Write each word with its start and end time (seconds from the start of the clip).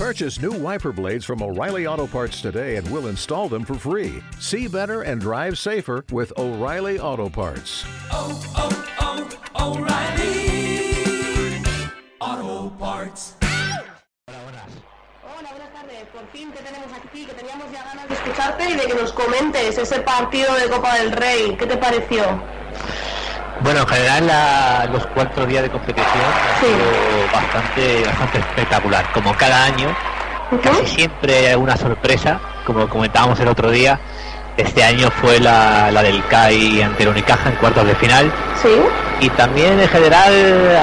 Purchase 0.00 0.40
new 0.40 0.52
wiper 0.52 0.92
blades 0.92 1.26
from 1.26 1.42
O'Reilly 1.42 1.86
Auto 1.86 2.06
Parts 2.06 2.40
today 2.40 2.76
and 2.76 2.90
we'll 2.90 3.08
install 3.08 3.50
them 3.50 3.66
for 3.66 3.74
free. 3.74 4.22
See 4.38 4.66
better 4.66 5.02
and 5.02 5.20
drive 5.20 5.58
safer 5.58 6.06
with 6.10 6.32
O'Reilly 6.38 6.98
Auto 6.98 7.28
Parts. 7.28 7.84
Oh, 8.10 8.40
oh, 8.56 9.28
oh, 9.56 9.76
O'Reilly 9.76 11.62
Auto 12.18 12.70
Parts. 12.78 13.34
Hola, 14.26 15.50
buenas 15.50 15.70
tardes. 15.74 16.06
Por 16.14 16.26
fin 16.32 16.50
que 16.50 16.62
tenemos 16.62 16.90
aquí, 16.94 17.26
que 17.26 17.34
teníamos 17.34 17.70
ya 17.70 17.84
ganas 17.84 18.08
de 18.08 18.14
escucharte 18.14 18.70
y 18.70 18.76
de 18.78 18.86
que 18.86 18.94
nos 18.94 19.12
comentes 19.12 19.76
ese 19.76 20.00
partido 20.00 20.54
de 20.54 20.70
Copa 20.70 20.96
del 20.96 21.12
Rey. 21.12 21.56
¿Qué 21.58 21.66
te 21.66 21.76
pareció? 21.76 22.24
Bueno, 23.60 23.80
en 23.80 23.86
general 23.88 24.26
la- 24.26 24.86
los 24.90 25.06
cuatro 25.08 25.44
días 25.46 25.62
de 25.62 25.70
competición 25.70 26.34
ha 26.42 26.54
Sí. 26.60 26.66
sido 26.66 27.28
bastante, 27.32 28.04
bastante 28.06 28.38
espectacular. 28.38 29.10
Como 29.12 29.34
cada 29.36 29.64
año, 29.64 29.94
casi 30.62 30.86
siempre 30.86 31.48
hay 31.48 31.54
una 31.54 31.76
sorpresa, 31.76 32.40
como 32.64 32.88
comentábamos 32.88 33.38
el 33.40 33.48
otro 33.48 33.70
día. 33.70 34.00
Este 34.56 34.82
año 34.82 35.10
fue 35.10 35.40
la, 35.40 35.90
la 35.90 36.02
del 36.02 36.26
CAI 36.26 36.82
ante 36.82 37.02
el 37.04 37.10
Unicaja 37.10 37.50
en 37.50 37.56
cuartos 37.56 37.86
de 37.86 37.94
final. 37.96 38.30
Sí. 38.60 38.68
Y 39.20 39.28
también 39.30 39.78
en 39.78 39.88
general, 39.88 40.32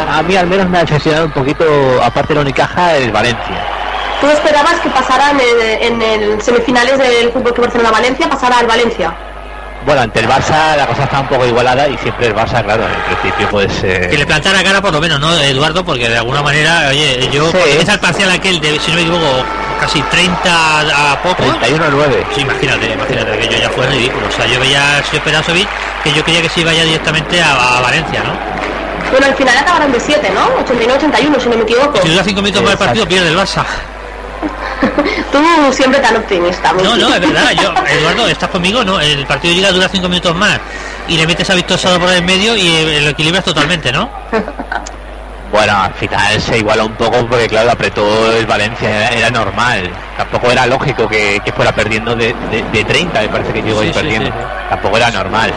a 0.10 0.22
mí 0.24 0.36
al 0.36 0.48
menos 0.48 0.70
me 0.70 0.78
ha 0.78 0.82
decepcionado 0.82 1.26
un 1.26 1.32
poquito, 1.32 1.66
aparte 2.04 2.30
de 2.30 2.36
la 2.36 2.42
Unicaja, 2.42 2.96
el 2.96 3.12
Valencia. 3.12 3.56
¿Tú 4.22 4.28
esperabas 4.30 4.80
que 4.80 4.90
pasaran 4.90 5.38
en, 5.40 5.84
en 5.84 6.02
el 6.02 6.42
semifinales 6.42 6.98
del 6.98 7.32
Fútbol 7.32 7.54
Club 7.54 7.66
Barcelona-Valencia, 7.68 8.30
pasara 8.30 8.60
al 8.60 8.68
Valencia? 8.68 9.14
Bueno, 9.88 10.02
ante 10.02 10.20
el 10.20 10.28
Barça 10.28 10.76
la 10.76 10.86
cosa 10.86 11.06
está 11.06 11.22
un 11.22 11.28
poco 11.30 11.46
igualada 11.48 11.88
y 11.88 11.98
siempre 11.98 12.28
el 12.28 12.36
Barça, 12.36 12.62
claro, 12.62 12.84
en 12.84 13.16
principio 13.16 13.48
pues... 13.50 13.72
eh, 13.84 14.08
Que 14.12 14.18
le 14.18 14.26
plantara 14.26 14.62
cara 14.62 14.82
por 14.82 14.92
lo 14.92 15.00
menos, 15.00 15.18
¿no, 15.18 15.34
Eduardo? 15.40 15.86
Porque 15.86 16.10
de 16.10 16.18
alguna 16.18 16.42
manera, 16.42 16.88
oye, 16.90 17.30
yo 17.32 17.50
Sí. 17.52 17.58
empieza 17.72 17.94
el 17.94 18.00
parcial 18.02 18.30
aquel 18.32 18.60
de, 18.60 18.78
si 18.82 18.90
no 18.92 18.96
me 18.98 19.02
equivoco, 19.04 19.44
casi 19.80 20.02
30 20.02 21.14
a 21.14 21.22
poco. 21.24 21.42
31-9. 21.42 22.26
Sí, 22.36 22.42
imagínate, 22.42 22.92
imagínate 22.92 23.40
que 23.40 23.48
yo 23.48 23.58
ya 23.58 23.70
fue 23.70 23.88
ridículo. 23.88 24.28
O 24.28 24.32
sea, 24.32 24.46
yo 24.46 24.60
veía 24.60 24.82
a 24.98 25.04
Sergio 25.04 25.24
Perasovic 25.24 25.70
que 26.04 26.12
yo 26.12 26.22
quería 26.26 26.42
que 26.42 26.50
se 26.50 26.60
iba 26.62 26.74
ya 26.74 26.84
directamente 26.84 27.42
a, 27.42 27.78
a 27.78 27.82
Valencia, 27.82 28.22
¿no? 28.24 28.32
Bueno, 29.10 29.26
al 29.28 29.36
final 29.36 29.58
acabaron 29.58 29.90
de 29.94 30.02
7, 30.02 30.32
¿no? 30.36 30.66
89-81, 30.66 31.40
si 31.42 31.48
no 31.50 31.56
me 31.56 31.64
equivoco. 31.64 32.02
Si 32.02 32.10
dura 32.10 32.24
5 32.26 32.42
minutos 32.42 32.62
más 32.62 32.74
el 32.74 32.78
partido, 32.78 33.08
pierde 33.08 33.30
el 33.30 33.38
Barça. 33.38 33.64
Tú 35.32 35.74
siempre 35.74 36.00
tan 36.00 36.16
optimista. 36.18 36.74
No, 36.74 36.96
no, 36.96 37.14
es 37.14 37.20
verdad. 37.20 37.52
Yo, 37.62 37.74
Eduardo, 38.00 38.28
¿estás 38.28 38.50
conmigo? 38.50 38.84
No, 38.84 39.00
el 39.00 39.26
partido 39.26 39.54
llega, 39.54 39.72
dura 39.72 39.88
5 39.90 40.08
minutos 40.10 40.36
más 40.36 40.60
y 41.08 41.18
le 41.18 41.26
metes 41.28 41.50
a 41.50 41.56
Víctor 41.56 41.78
Sado 41.80 42.00
por 42.00 42.10
el 42.12 42.24
medio 42.24 42.56
y 42.56 42.68
eh, 42.68 43.02
lo 43.02 43.10
equilibras 43.10 43.44
totalmente, 43.44 43.92
¿no? 43.92 44.10
Bueno, 45.52 45.82
al 45.82 45.94
final 45.94 46.42
se 46.42 46.58
iguala 46.58 46.84
un 46.84 46.94
poco 46.96 47.26
porque 47.26 47.48
claro, 47.48 47.72
apretó 47.72 48.32
el 48.34 48.46
Valencia, 48.46 48.90
era, 48.90 49.10
era 49.18 49.30
normal. 49.30 49.90
Tampoco 50.18 50.52
era 50.52 50.66
lógico 50.66 51.08
que, 51.08 51.40
que 51.44 51.52
fuera 51.54 51.72
perdiendo 51.72 52.16
de, 52.16 52.36
de, 52.52 52.64
de 52.72 52.84
30, 52.84 53.22
me 53.22 53.30
parece 53.30 53.54
que 53.54 53.62
llegó 53.62 53.82
Sí, 53.82 53.92
perdiendo. 53.94 54.26
sí, 54.28 54.34
sí. 54.38 54.46
Tampoco 54.70 54.98
era 54.98 55.10
normal. 55.10 55.54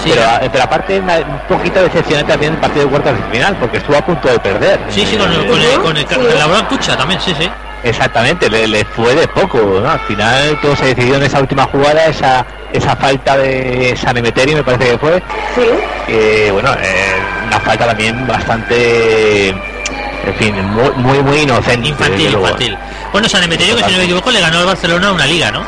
Sí, 0.00 0.10
pero, 0.14 0.22
a- 0.30 0.40
pero 0.50 0.64
aparte 0.64 1.00
un 1.00 1.40
poquito 1.48 1.82
decepcionante 1.82 2.30
también 2.32 2.54
el 2.54 2.60
partido 2.60 2.84
de 2.84 2.90
cuartos 2.90 3.16
de 3.16 3.22
final, 3.36 3.56
porque 3.56 3.78
estuvo 3.78 3.96
a 3.96 4.02
punto 4.02 4.28
de 4.28 4.38
perder. 4.38 4.78
sí, 4.88 5.04
sí, 5.04 5.16
con 5.16 5.30
el, 5.32 5.46
con 5.48 5.60
el, 5.60 5.80
con 5.80 5.96
el, 5.96 6.06
con 6.06 6.66
Pucha 6.68 6.96
también, 6.96 7.20
sí, 7.20 7.34
sí. 7.36 7.50
Exactamente, 7.82 8.50
le, 8.50 8.66
le 8.68 8.84
fue 8.84 9.14
de 9.14 9.26
poco, 9.28 9.80
¿no? 9.82 9.90
Al 9.90 10.00
final 10.00 10.58
todo 10.60 10.76
se 10.76 10.86
decidió 10.94 11.16
en 11.16 11.22
esa 11.22 11.40
última 11.40 11.64
jugada, 11.64 12.06
esa 12.06 12.44
esa 12.72 12.94
falta 12.94 13.36
de 13.36 13.96
San 14.00 14.16
Emeterio 14.16 14.56
me 14.58 14.62
parece 14.62 14.92
que 14.92 14.98
fue, 14.98 15.22
Sí. 15.56 16.50
bueno, 16.52 16.72
eh, 16.80 17.14
una 17.46 17.58
falta 17.58 17.86
también 17.86 18.26
bastante, 18.28 19.48
en 19.48 20.34
fin, 20.38 20.54
muy 20.70 20.90
muy, 20.96 21.18
muy 21.22 21.38
inocente. 21.40 21.88
Infantil, 21.88 22.32
infantil. 22.32 22.78
Bueno, 23.12 23.28
San 23.28 23.42
Emeterio, 23.42 23.76
que 23.76 23.84
si 23.84 23.90
no 23.92 23.98
me 23.98 24.04
equivoco, 24.04 24.30
le 24.30 24.40
ganó 24.40 24.58
al 24.60 24.66
Barcelona 24.66 25.10
una 25.10 25.26
liga, 25.26 25.50
¿no? 25.50 25.62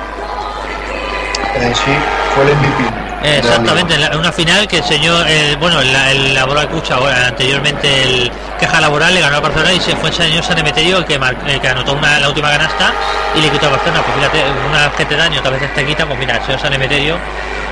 Eh, 1.55 1.73
sí, 1.75 1.93
fue 2.35 2.45
el 2.45 2.51
MVP. 2.57 3.02
Exactamente, 3.25 3.95
en 3.95 4.01
la- 4.01 4.17
una 4.19 4.33
final 4.33 4.67
que 4.67 4.79
el 4.79 4.85
señor, 4.85 5.27
bueno, 5.59 5.81
el, 5.81 5.95
el 5.95 6.35
laboral 6.35 6.69
Cucha, 6.69 6.97
anteriormente 7.27 8.03
el 8.03 8.31
queja 8.59 8.81
laboral 8.81 9.15
le 9.15 9.21
ganó 9.21 9.37
al 9.37 9.43
Barcelona 9.43 9.73
y 9.73 9.81
se 9.81 9.97
fue 9.97 10.11
el 10.11 10.15
señor 10.15 10.45
San 10.45 10.59
Emeterio 10.59 10.99
el 10.99 11.05
que, 11.05 11.19
mar- 11.19 11.37
el 11.47 11.61
que 11.61 11.69
anotó 11.69 11.93
una, 11.95 12.19
la 12.21 12.29
última 12.29 12.51
canasta 12.51 12.93
y 13.35 13.41
le 13.41 13.51
quitó 13.51 13.67
al 13.67 13.73
Barcelona. 13.73 14.03
Pues 14.03 14.17
fíjate, 14.17 14.45
una 14.69 14.87
vez 14.87 14.95
que 14.97 15.05
te 15.07 15.17
daño, 15.17 15.39
otra 15.41 15.51
vez 15.53 15.75
te 15.75 15.87
quita, 15.87 16.07
pues 16.07 16.19
mira, 16.19 16.37
el 16.37 16.43
señor 16.43 16.61
San 16.61 16.73
Emeterio. 16.73 17.17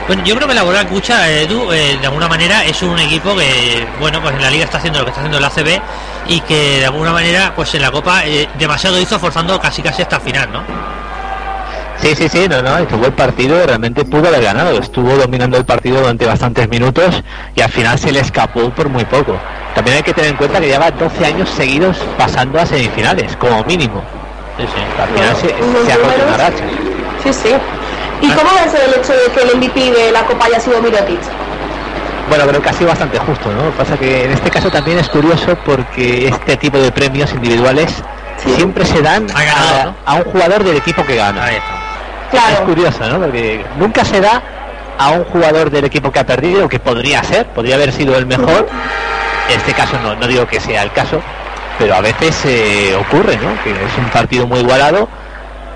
Bueno, 0.06 0.24
yo 0.24 0.34
creo 0.34 0.46
que 0.48 0.52
el 0.52 0.56
laboral 0.56 0.86
Cucha, 0.88 1.28
Edu, 1.30 1.70
eh, 1.72 1.96
de 2.00 2.06
alguna 2.06 2.26
manera 2.28 2.64
es 2.64 2.82
un 2.82 2.98
equipo 2.98 3.36
que, 3.36 3.86
bueno, 4.00 4.20
pues 4.20 4.34
en 4.34 4.42
la 4.42 4.50
liga 4.50 4.64
está 4.64 4.78
haciendo 4.78 4.98
lo 5.00 5.04
que 5.04 5.10
está 5.10 5.20
haciendo 5.20 5.38
el 5.38 5.44
ACB 5.44 5.80
y 6.28 6.40
que 6.40 6.78
de 6.80 6.86
alguna 6.86 7.12
manera, 7.12 7.52
pues 7.54 7.72
en 7.74 7.82
la 7.82 7.90
Copa 7.90 8.24
eh, 8.24 8.48
demasiado 8.58 8.98
hizo 9.00 9.18
forzando 9.20 9.60
casi 9.60 9.82
casi 9.82 10.02
hasta 10.02 10.16
el 10.16 10.22
final, 10.22 10.50
¿no? 10.52 10.99
Sí, 12.00 12.14
sí, 12.14 12.28
sí, 12.30 12.48
no, 12.48 12.62
no, 12.62 12.78
estuvo 12.78 13.04
el 13.04 13.12
partido, 13.12 13.64
realmente 13.66 14.04
pudo 14.06 14.28
haber 14.28 14.42
ganado, 14.42 14.78
estuvo 14.78 15.14
dominando 15.16 15.58
el 15.58 15.66
partido 15.66 16.00
durante 16.00 16.24
bastantes 16.24 16.66
minutos 16.70 17.22
y 17.54 17.60
al 17.60 17.70
final 17.70 17.98
se 17.98 18.10
le 18.10 18.20
escapó 18.20 18.70
por 18.70 18.88
muy 18.88 19.04
poco. 19.04 19.36
También 19.74 19.98
hay 19.98 20.02
que 20.02 20.14
tener 20.14 20.30
en 20.30 20.36
cuenta 20.36 20.60
que 20.60 20.68
lleva 20.68 20.90
12 20.90 21.26
años 21.26 21.50
seguidos 21.50 21.98
pasando 22.16 22.58
a 22.58 22.64
semifinales, 22.64 23.36
como 23.36 23.62
mínimo. 23.64 24.02
Sí, 24.56 24.64
sí. 24.74 25.00
Al 25.00 25.08
final 25.08 25.36
se, 25.36 25.92
ha 25.92 25.96
roto 25.96 26.26
una 26.26 26.36
racha. 26.38 26.64
Sí, 27.22 27.32
sí. 27.34 27.50
¿Y 28.22 28.30
cómo 28.30 28.50
ves 28.54 28.74
el 28.74 29.00
hecho 29.00 29.12
de 29.12 29.32
que 29.32 29.42
el 29.42 29.56
MVP 29.58 29.92
de 29.92 30.12
la 30.12 30.24
Copa 30.24 30.46
haya 30.46 30.58
sido 30.58 30.80
Mirotic? 30.80 31.20
Bueno, 32.30 32.46
creo 32.46 32.62
que 32.62 32.68
ha 32.68 32.72
sido 32.72 32.88
bastante 32.88 33.18
justo, 33.18 33.52
¿no? 33.52 33.70
Pasa 33.72 33.98
que 33.98 34.24
en 34.24 34.32
este 34.32 34.50
caso 34.50 34.70
también 34.70 34.98
es 34.98 35.08
curioso 35.08 35.56
porque 35.66 36.28
este 36.28 36.56
tipo 36.56 36.78
de 36.78 36.90
premios 36.92 37.32
individuales 37.32 38.02
Sí. 38.42 38.54
siempre 38.54 38.86
se 38.86 39.02
dan 39.02 39.26
ganado, 39.26 39.80
a, 39.80 39.84
¿no? 39.84 39.94
a 40.06 40.14
un 40.14 40.24
jugador 40.24 40.64
del 40.64 40.76
equipo 40.76 41.04
que 41.04 41.16
gana. 41.16 41.44
Ahí 41.44 41.56
está. 41.56 41.79
Es 42.32 42.60
curioso, 42.60 43.08
¿no? 43.08 43.18
Porque 43.20 43.64
nunca 43.78 44.04
se 44.04 44.20
da 44.20 44.42
a 44.98 45.10
un 45.10 45.24
jugador 45.24 45.70
del 45.70 45.84
equipo 45.84 46.10
que 46.12 46.18
ha 46.20 46.26
perdido, 46.26 46.68
que 46.68 46.78
podría 46.78 47.22
ser, 47.24 47.46
podría 47.46 47.76
haber 47.76 47.92
sido 47.92 48.16
el 48.16 48.26
mejor. 48.26 48.68
En 49.48 49.58
este 49.58 49.72
caso 49.72 49.98
no, 50.02 50.14
no 50.14 50.26
digo 50.26 50.46
que 50.46 50.60
sea 50.60 50.82
el 50.82 50.92
caso, 50.92 51.20
pero 51.78 51.94
a 51.94 52.00
veces 52.00 52.40
eh, 52.44 52.94
ocurre, 52.96 53.36
¿no? 53.38 53.60
Que 53.64 53.70
es 53.70 53.98
un 53.98 54.04
partido 54.10 54.46
muy 54.46 54.60
igualado 54.60 55.08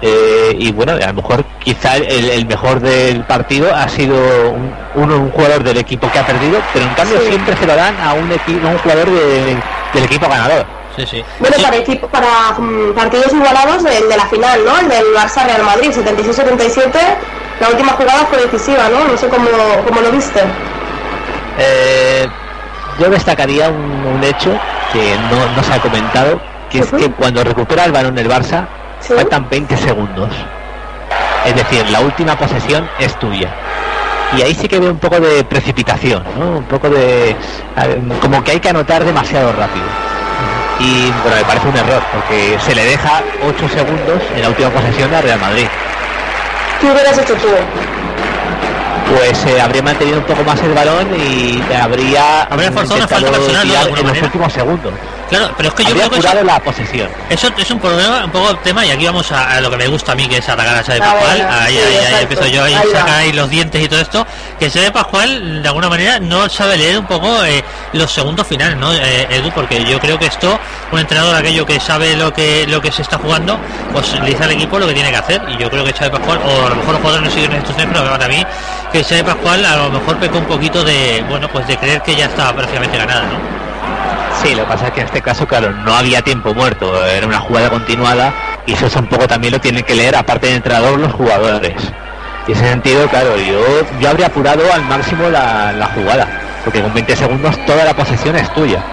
eh, 0.03 0.55
y 0.59 0.71
bueno, 0.73 0.93
a 0.93 1.07
lo 1.07 1.15
mejor 1.15 1.45
quizá 1.61 1.97
el, 1.97 2.29
el 2.31 2.47
mejor 2.47 2.81
del 2.81 3.23
partido 3.25 3.75
ha 3.75 3.89
sido 3.89 4.15
un, 4.51 4.75
un- 5.03 5.11
un 5.13 5.31
jugador 5.31 5.65
del 5.65 5.79
equipo 5.79 6.11
que 6.13 6.19
ha 6.19 6.27
perdido, 6.27 6.61
pero 6.73 6.85
en 6.85 6.95
cambio 6.95 7.19
Sí. 7.21 7.29
siempre 7.29 7.57
se 7.57 7.67
lo 7.67 7.75
dan 7.75 7.95
a 8.01 8.13
un, 8.13 8.31
equipo, 8.31 8.67
a 8.67 8.71
un 8.71 8.79
jugador 8.79 9.07
de- 9.11 9.57
del 9.95 10.05
equipo 10.05 10.29
ganador. 10.29 10.67
Sí, 10.97 11.07
sí. 11.07 11.25
Bueno, 11.41 11.57
para, 11.63 11.77
equipo, 11.77 12.07
para 12.09 12.53
mm, 12.59 12.93
partidos 12.95 13.33
igualados 13.33 13.83
del 13.83 14.09
de 14.09 14.17
la 14.17 14.27
final, 14.27 14.65
¿no? 14.65 14.79
El 14.79 14.89
del 14.89 15.05
Barça 15.15 15.45
Real 15.45 15.63
Madrid, 15.65 15.91
76-77. 15.91 16.91
La 17.61 17.69
última 17.69 17.93
jugada 17.93 18.27
fue 18.27 18.39
decisiva, 18.39 18.89
¿no? 18.89 19.05
No 19.09 19.17
sé 19.17 19.29
cómo, 19.29 19.49
cómo 19.87 20.01
lo 20.01 20.11
viste. 20.11 20.41
Eh, 21.59 22.27
yo 22.99 23.11
destacaría 23.11 23.69
un, 23.69 24.05
un 24.07 24.25
hecho 24.25 24.59
que 24.93 25.17
no, 25.31 25.57
no 25.57 25.63
se 25.63 25.73
ha 25.73 25.81
comentado, 25.81 26.41
que 26.71 26.81
es 26.81 26.91
que 26.91 27.11
cuando 27.13 27.43
recupera 27.45 27.85
el 27.85 27.93
balón 27.93 28.19
el 28.19 28.29
Barça, 28.29 28.67
Sí. 29.01 29.13
faltan 29.13 29.49
20 29.51 29.77
segundos. 29.77 30.31
Es 31.45 31.55
decir, 31.55 31.85
la 31.91 32.01
última 32.01 32.37
posesión 32.39 32.89
es 32.99 33.15
tuya. 33.19 33.51
Y 34.35 34.41
ahí 34.43 34.55
sí 34.55 34.67
que 34.67 34.79
veo 34.81 34.91
un 34.91 34.99
poco 34.99 35.21
de 35.21 35.45
precipitación, 35.45 36.25
¿no? 36.39 36.59
Un 36.59 36.65
poco 36.65 36.89
de... 36.89 37.37
ver, 37.77 38.01
como 38.21 38.43
que 38.43 38.53
hay 38.53 38.61
que 38.61 38.71
anotar 38.71 39.05
demasiado 39.05 39.53
rápido. 39.53 39.85
Y 40.81 41.11
bueno, 41.23 41.37
me 41.37 41.45
parece 41.45 41.69
un 41.69 41.77
error, 41.77 42.03
porque 42.13 42.59
se 42.65 42.75
le 42.75 42.85
deja 42.85 43.23
8 43.43 43.69
segundos 43.69 44.23
en 44.35 44.43
la 44.43 44.49
última 44.49 44.71
posesión 44.71 45.15
a 45.15 45.21
Real 45.21 45.41
Madrid. 45.41 45.67
¿Qué 46.81 46.91
hubieras 46.91 47.17
hecho 47.19 47.35
tú? 47.35 47.49
Pues 49.17 49.45
eh, 49.47 49.61
habría 49.61 49.83
mantenido 49.83 50.19
un 50.19 50.25
poco 50.25 50.43
más 50.45 50.61
el 50.63 50.75
balón 50.75 51.09
y 51.15 51.63
habría... 51.73 52.43
Habría 52.45 52.73
forzado 52.73 52.95
una 52.97 53.05
intentado 53.05 53.35
falta 53.35 54.01
en 54.01 54.07
los 54.07 54.23
últimos 54.23 54.53
segundos. 54.53 54.93
Claro, 55.29 55.55
pero 55.57 55.71
es 55.71 55.75
que 55.75 55.83
yo 55.85 55.89
habría 55.91 56.09
creo 56.09 56.21
que 56.21 56.27
eso, 56.29 56.45
la 56.45 56.61
posesión. 56.61 57.09
eso 57.31 57.49
es 57.57 57.71
un 57.71 57.81
problema, 57.81 58.25
un 58.27 58.31
poco 58.31 58.55
tema, 58.59 58.85
y 58.85 58.91
aquí 58.91 59.07
vamos 59.07 59.33
a, 59.33 59.53
a 59.57 59.61
lo 59.61 59.71
que 59.71 59.77
me 59.79 59.89
gusta 59.89 60.13
a 60.13 60.15
mí, 60.15 60.29
que 60.29 60.37
es 60.37 60.49
atacar 60.49 60.77
a 60.77 60.83
Xavi 60.85 61.01
Ah, 61.03 61.13
Pascual. 61.15 61.37
bueno, 61.39 61.55
ahí, 61.61 61.73
sí, 61.75 61.79
ahí, 61.81 61.87
ahí 61.87 61.97
exacto. 61.97 62.19
empiezo 62.23 62.47
yo 62.47 62.65
ahí, 62.65 62.75
saca 62.93 63.17
ahí 63.19 63.33
los 63.33 63.49
dientes 63.51 63.83
y 63.83 63.89
todo 63.89 64.01
esto. 64.01 64.27
Que 64.59 64.71
Xavi 64.71 64.91
Pascual, 64.91 65.63
de 65.63 65.69
alguna 65.69 65.89
manera, 65.89 66.21
no 66.21 66.49
sabe 66.49 66.77
leer 66.77 66.99
un 66.99 67.07
poco 67.07 67.43
eh, 67.45 67.65
los 67.95 68.13
segundos 68.13 68.47
finales, 68.47 68.77
¿no, 68.77 68.93
eh, 68.93 69.27
Edu? 69.31 69.51
Porque 69.53 69.83
yo 69.85 69.99
creo 69.99 70.19
que 70.19 70.27
esto, 70.27 70.59
un 70.93 70.99
entrenador 71.01 71.35
aquello 71.35 71.65
que 71.67 71.81
sabe 71.81 72.15
lo 72.17 72.33
que 72.33 72.67
lo 72.69 72.81
que 72.81 72.93
se 72.93 73.03
está 73.03 73.19
jugando, 73.19 73.59
pues 73.93 74.13
le 74.21 74.27
dice 74.31 74.45
al 74.45 74.53
equipo 74.53 74.79
lo 74.79 74.87
que 74.87 74.95
tiene 74.95 75.11
que 75.11 75.17
hacer. 75.17 75.43
Y 75.49 75.57
yo 75.57 75.71
creo 75.71 75.85
que 75.85 75.93
Xavi 75.93 76.11
Pascual, 76.11 76.39
o 76.45 76.67
a 76.67 76.69
lo 76.71 76.77
mejor 76.77 76.93
los 76.93 77.01
jugadores 77.01 77.25
no 77.29 77.31
siguen 77.35 77.53
instrucciones, 77.53 77.95
pero 77.97 78.11
para 78.11 78.29
mí, 78.29 78.45
que 78.93 79.03
Xavi 79.03 79.23
Pascual 79.23 79.65
a 79.65 79.77
lo 79.77 79.91
mejor 79.91 80.17
pecó 80.19 80.39
un 80.39 80.45
poquito 80.47 80.85
de, 80.85 81.25
bueno, 81.29 81.49
pues 81.51 81.67
de 81.67 81.77
creer 81.79 82.03
que 82.03 82.15
ya 82.15 82.27
estaba 82.27 82.53
prácticamente 82.55 82.97
ganada, 82.99 83.23
¿no? 83.23 83.64
Sí, 84.45 84.55
lo 84.55 84.65
que 84.65 84.73
pasa 84.73 84.89
es 84.89 84.93
que 84.93 85.01
en 85.01 85.07
este 85.07 85.23
caso, 85.23 85.47
claro, 85.47 85.73
no 85.73 85.95
había 85.95 86.21
tiempo 86.21 86.53
muerto, 86.53 87.03
era 87.07 87.27
una 87.27 87.41
jugada 87.41 87.71
continuada 87.71 88.35
y 88.67 88.75
eso 88.75 88.87
es 88.87 88.97
un 88.97 89.07
poco 89.07 89.27
también 89.27 89.55
lo 89.55 89.59
tienen 89.59 89.83
que 89.85 89.95
leer, 89.95 90.15
aparte 90.15 90.49
del 90.49 90.57
entrenador, 90.57 91.01
los 91.01 91.15
jugadores. 91.15 91.75
Y 92.47 92.53
en 92.53 92.59
ese 92.59 92.69
sentido, 92.69 93.09
claro, 93.09 93.39
yo, 93.39 93.65
yo 93.99 94.11
habría 94.11 94.27
apurado 94.27 94.71
al 94.71 94.85
máximo 94.85 95.31
la, 95.31 95.73
la 95.73 95.87
jugada, 95.87 96.29
porque 96.63 96.83
con 96.83 96.93
20 96.93 97.17
segundos 97.17 97.59
toda 97.65 97.87
la 97.87 97.95
posesión 97.95 98.37
es 98.37 98.53
tuya. 98.53 98.85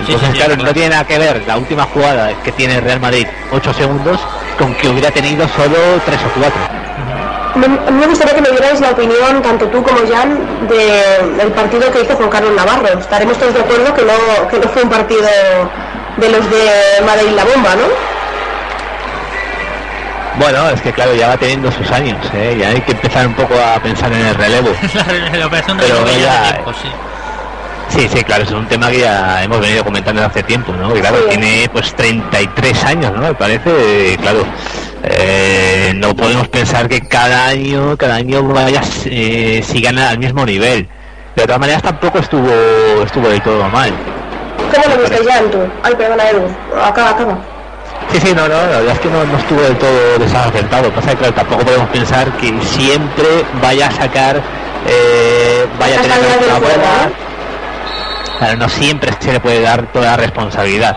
Entonces, 0.00 0.20
sí, 0.20 0.26
sí, 0.32 0.38
claro, 0.38 0.56
no 0.56 0.72
tiene 0.72 0.88
nada 0.88 1.04
que 1.04 1.18
ver 1.18 1.42
la 1.46 1.58
última 1.58 1.84
jugada 1.84 2.32
que 2.42 2.52
tiene 2.52 2.80
Real 2.80 3.00
Madrid, 3.00 3.26
8 3.52 3.74
segundos, 3.74 4.18
con 4.58 4.74
que 4.74 4.88
hubiera 4.88 5.10
tenido 5.10 5.46
solo 5.48 5.76
3 6.06 6.18
o 6.24 6.40
4. 6.40 6.60
Me- 7.58 7.66
A 7.66 7.90
mí 7.90 8.00
me 8.00 8.06
gustaría 8.06 8.34
que 8.34 8.40
me 8.40 8.50
dierais 8.50 8.80
la 8.80 8.90
opinión, 8.90 9.42
tanto 9.42 9.66
tú 9.68 9.82
como 9.82 9.98
Jan, 10.10 10.38
de- 10.68 11.36
del 11.36 11.52
partido 11.52 11.90
que 11.90 12.02
hizo 12.02 12.14
Juan 12.16 12.28
Carlos 12.30 12.54
Navarro. 12.54 12.98
Estaremos 12.98 13.36
todos 13.38 13.54
de 13.54 13.60
acuerdo 13.60 13.92
que 13.94 14.02
no, 14.02 14.48
que 14.48 14.58
no 14.58 14.68
fue 14.68 14.82
un 14.82 14.90
partido 14.90 15.22
de 16.16 16.28
los 16.28 16.50
de 16.50 17.02
Madrid 17.04 17.30
la 17.34 17.44
bomba, 17.44 17.74
¿no? 17.76 18.18
Bueno, 20.38 20.68
es 20.70 20.80
que 20.80 20.92
claro, 20.92 21.14
ya 21.14 21.28
va 21.28 21.36
teniendo 21.36 21.70
sus 21.72 21.90
años, 21.90 22.18
¿eh? 22.32 22.56
ya 22.60 22.68
hay 22.68 22.80
que 22.82 22.92
empezar 22.92 23.26
un 23.26 23.34
poco 23.34 23.54
a 23.54 23.80
pensar 23.80 24.12
en 24.12 24.24
el 24.24 24.34
relevo. 24.36 24.68
la, 25.32 25.46
operación 25.46 25.76
Pero 25.78 26.04
de 26.04 26.12
tiempo, 26.12 26.72
sí. 26.80 26.92
Sí, 27.88 28.06
sí, 28.12 28.22
claro, 28.22 28.44
es 28.44 28.50
un 28.50 28.66
tema 28.68 28.90
que 28.90 29.00
ya 29.00 29.42
hemos 29.42 29.60
venido 29.60 29.82
comentando 29.84 30.22
hace 30.24 30.42
tiempo, 30.42 30.72
¿no? 30.72 30.92
Claro, 30.92 31.16
Sí. 31.22 31.28
tiene 31.30 31.68
pues 31.72 31.94
33 31.94 32.84
años, 32.84 33.12
¿no? 33.12 33.22
Me 33.22 33.34
parece, 33.34 34.12
eh, 34.12 34.16
claro, 34.20 34.44
eh, 35.04 35.92
no 35.96 36.14
podemos 36.14 36.48
pensar 36.48 36.88
que 36.88 37.00
cada 37.00 37.46
año, 37.46 37.96
cada 37.96 38.16
año 38.16 38.42
vaya, 38.42 38.82
eh, 39.06 39.62
sigan 39.66 39.98
al 39.98 40.18
mismo 40.18 40.44
nivel. 40.44 40.88
De 41.34 41.44
todas 41.44 41.60
maneras 41.60 41.82
tampoco 41.82 42.18
estuvo, 42.18 42.50
estuvo 43.04 43.28
del 43.28 43.40
todo 43.42 43.68
mal. 43.68 43.92
¿Cómo 44.74 44.94
lo 44.96 45.00
viste, 45.02 45.24
Jan, 45.26 45.50
tú? 45.50 45.58
Ay, 45.82 45.94
perdona, 45.96 46.28
Edu. 46.28 46.42
Acaba, 46.84 47.10
acaba. 47.10 47.38
Sí, 48.12 48.20
sí, 48.20 48.32
no, 48.34 48.42
no, 48.48 48.54
la 48.54 48.66
verdad 48.80 48.94
es 48.94 49.00
que 49.00 49.08
no, 49.08 49.24
no 49.24 49.38
estuvo 49.38 49.60
del 49.62 49.76
todo 49.76 50.18
desacertado. 50.18 50.90
Pasa 50.90 51.10
que 51.10 51.16
claro, 51.16 51.34
tampoco 51.34 51.64
podemos 51.64 51.88
pensar 51.90 52.30
que 52.38 52.52
siempre 52.62 53.44
vaya 53.62 53.86
a 53.88 53.90
sacar, 53.92 54.40
eh, 54.86 55.66
vaya 55.78 55.98
a 55.98 56.02
tener 56.02 56.18
una 56.48 56.58
buena. 56.58 57.27
¿No? 58.40 58.46
Claro, 58.46 58.58
no 58.58 58.68
siempre 58.68 59.12
se 59.18 59.32
le 59.32 59.40
puede 59.40 59.60
dar 59.60 59.92
toda 59.92 60.12
la 60.12 60.16
responsabilidad. 60.16 60.96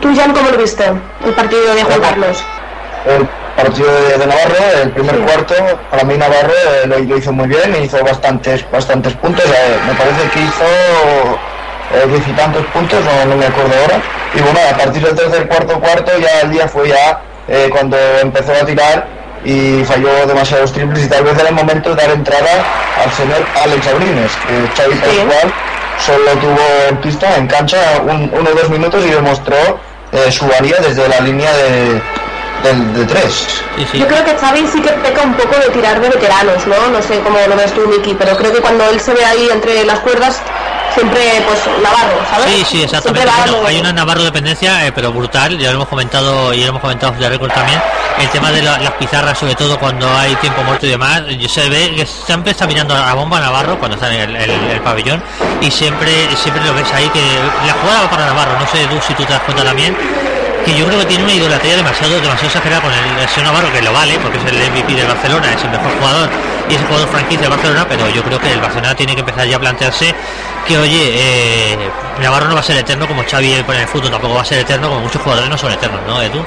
¿Tú, 0.00 0.14
Jan, 0.16 0.32
cómo 0.32 0.50
lo 0.50 0.58
viste? 0.58 0.84
El 1.24 1.32
partido 1.34 1.74
de 1.74 1.82
Juan 1.82 2.00
Carlos. 2.00 2.44
El 3.06 3.28
partido 3.56 3.88
de, 4.02 4.18
de 4.18 4.26
Navarro, 4.26 4.82
el 4.82 4.90
primer 4.90 5.18
cuarto, 5.20 5.54
para 5.90 6.04
mí 6.04 6.16
Navarro 6.18 6.52
eh, 6.52 6.86
lo, 6.86 6.98
lo 6.98 7.16
hizo 7.16 7.32
muy 7.32 7.46
bien, 7.48 7.74
hizo 7.82 8.02
bastantes 8.04 8.68
bastantes 8.70 9.14
puntos, 9.14 9.44
eh, 9.44 9.76
me 9.86 9.94
parece 9.94 10.28
que 10.32 10.40
hizo 10.40 10.64
eh, 11.94 12.06
diez 12.08 12.28
y 12.28 12.32
tantos 12.32 12.66
puntos, 12.66 12.98
no, 13.04 13.24
no 13.26 13.36
me 13.36 13.46
acuerdo 13.46 13.72
ahora. 13.80 14.02
Y 14.34 14.40
bueno, 14.40 14.58
a 14.70 14.76
partir 14.76 15.02
del 15.02 15.14
tercer 15.14 15.48
cuarto 15.48 15.80
cuarto 15.80 16.12
ya 16.18 16.40
el 16.42 16.50
día 16.50 16.68
fue 16.68 16.88
ya 16.88 17.22
eh, 17.48 17.68
cuando 17.70 17.96
empezó 18.20 18.52
a 18.52 18.66
tirar 18.66 19.06
y 19.44 19.84
falló 19.84 20.26
demasiados 20.26 20.72
triples 20.72 21.04
y 21.04 21.08
tal 21.08 21.24
vez 21.24 21.38
era 21.38 21.48
el 21.50 21.54
momento 21.54 21.90
de 21.94 21.96
dar 22.02 22.10
entrada 22.10 22.64
al 23.04 23.12
señor 23.12 23.44
Alex 23.62 23.86
Abrines, 23.86 24.32
que 24.36 24.82
Xavi 24.82 24.94
Pascual 24.96 25.52
solo 26.04 26.30
tuvo 26.40 26.60
en 26.88 26.96
pista, 26.98 27.36
en 27.36 27.46
cancha, 27.46 27.78
un, 28.02 28.30
uno 28.32 28.50
o 28.50 28.54
dos 28.54 28.68
minutos 28.70 29.04
y 29.04 29.10
demostró 29.10 29.56
eh, 30.12 30.30
su 30.32 30.46
valía 30.46 30.76
desde 30.80 31.08
la 31.08 31.20
línea 31.20 31.52
de, 31.56 32.00
del- 32.62 32.92
de 32.94 33.04
tres. 33.06 33.46
Sí, 33.76 33.86
sí. 33.92 33.98
Yo 33.98 34.06
creo 34.06 34.24
que 34.24 34.34
Xavi 34.36 34.66
sí 34.66 34.80
que 34.82 34.90
peca 34.90 35.22
un 35.22 35.34
poco 35.34 35.56
de 35.58 35.70
tirar 35.70 36.00
de 36.00 36.08
veteranos, 36.08 36.66
¿no? 36.66 36.74
No 36.90 37.02
sé 37.02 37.20
cómo 37.20 37.38
lo 37.48 37.56
ves 37.56 37.72
tú, 37.72 37.80
Miki, 37.88 38.14
pero 38.14 38.36
creo 38.36 38.52
que 38.52 38.60
cuando 38.60 38.84
él 38.90 39.00
se 39.00 39.14
ve 39.14 39.24
ahí 39.24 39.48
entre 39.52 39.84
las 39.84 40.00
cuerdas, 40.00 40.40
siempre, 40.96 41.44
pues, 41.46 41.60
Navarro, 41.82 42.18
¿sabes? 42.30 42.46
Sí, 42.46 42.64
sí, 42.68 42.82
exactamente. 42.82 43.30
Bueno, 43.30 43.62
de- 43.62 43.68
hay 43.68 43.78
una 43.80 43.92
Navarro 43.92 44.24
dependencia, 44.24 44.86
eh, 44.86 44.92
pero 44.92 45.12
brutal. 45.12 45.56
Ya 45.58 45.68
lo 45.70 45.76
hemos 45.76 45.88
comentado 45.88 46.52
y 46.52 46.60
lo 46.62 46.68
hemos 46.70 46.80
comentado 46.80 47.12
de 47.12 47.28
récord 47.28 47.52
también. 47.52 47.80
El 48.18 48.28
tema 48.30 48.50
de 48.50 48.62
la- 48.62 48.78
las 48.78 48.92
pizarras, 48.94 49.38
sobre 49.38 49.54
todo 49.54 49.78
cuando 49.78 50.08
hay 50.16 50.34
tiempo 50.36 50.62
muerto 50.64 50.86
y 50.86 50.90
demás, 50.90 51.22
se 51.48 51.68
ve 51.68 51.92
que 51.94 52.06
siempre 52.06 52.52
está 52.52 52.66
mirando 52.66 52.94
a 52.94 53.00
la 53.06 53.14
bomba 53.14 53.38
Navarro 53.38 53.78
cuando 53.78 53.96
está 53.96 54.12
en 54.12 54.20
el, 54.30 54.36
el- 54.36 54.50
el 54.70 54.80
pabellón 54.80 55.22
y 55.60 55.70
siempre 55.70 56.28
siempre 56.36 56.64
lo 56.64 56.74
ves 56.74 56.90
ahí 56.92 57.08
que 57.10 57.20
la 57.66 57.74
jugada 57.74 58.02
va 58.02 58.10
para 58.10 58.26
Navarro. 58.26 58.58
No 58.58 58.66
sé 58.66 58.86
tú 58.86 58.98
si 59.06 59.14
tú 59.14 59.24
te 59.24 59.32
das 59.34 59.42
cuenta 59.42 59.62
también 59.64 59.96
que 60.64 60.74
yo 60.74 60.84
creo 60.86 60.98
que 60.98 61.04
tiene 61.06 61.22
una 61.24 61.32
idolatría 61.34 61.76
demasiado 61.76 62.14
demasiado 62.20 62.46
exagerada 62.48 62.82
con 62.82 62.90
el, 62.92 63.22
el 63.22 63.28
señor 63.28 63.52
Navarro 63.52 63.72
que 63.72 63.82
lo 63.82 63.92
vale 63.92 64.18
porque 64.18 64.38
es 64.38 64.44
el 64.46 64.56
MVP 64.72 64.94
del 64.94 65.06
Barcelona 65.06 65.52
es 65.52 65.62
el 65.62 65.70
mejor 65.70 65.92
jugador 65.98 66.28
y 66.68 66.74
es 66.74 66.80
el 66.80 66.86
jugador 66.86 67.08
franquicia 67.08 67.42
del 67.42 67.50
Barcelona 67.50 67.86
pero 67.88 68.08
yo 68.10 68.22
creo 68.22 68.38
que 68.38 68.52
el 68.52 68.60
Barcelona 68.60 68.94
tiene 68.94 69.14
que 69.14 69.20
empezar 69.20 69.46
ya 69.46 69.56
a 69.56 69.60
plantearse 69.60 70.14
que 70.66 70.78
oye 70.78 71.12
eh, 71.14 71.90
Navarro 72.20 72.48
no 72.48 72.54
va 72.54 72.60
a 72.60 72.64
ser 72.64 72.76
eterno 72.76 73.06
como 73.06 73.22
Xavi 73.22 73.52
en 73.52 73.70
el 73.70 73.88
fútbol 73.88 74.10
tampoco 74.10 74.34
va 74.34 74.42
a 74.42 74.44
ser 74.44 74.58
eterno 74.58 74.88
como 74.88 75.00
muchos 75.00 75.22
jugadores 75.22 75.48
no 75.50 75.58
son 75.58 75.72
eternos 75.72 76.00
¿no 76.06 76.22
Edu? 76.22 76.44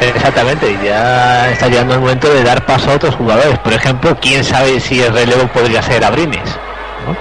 Exactamente, 0.00 0.70
y 0.70 0.86
ya 0.86 1.50
está 1.50 1.68
llegando 1.68 1.94
el 1.94 2.00
momento 2.00 2.32
de 2.32 2.42
dar 2.42 2.64
paso 2.64 2.90
a 2.90 2.94
otros 2.94 3.14
jugadores. 3.16 3.58
Por 3.58 3.74
ejemplo, 3.74 4.16
quién 4.18 4.42
sabe 4.42 4.80
si 4.80 5.02
el 5.02 5.12
relevo 5.12 5.46
podría 5.48 5.82
ser 5.82 6.02
Abrines. 6.02 6.58
¿no? 7.06 7.14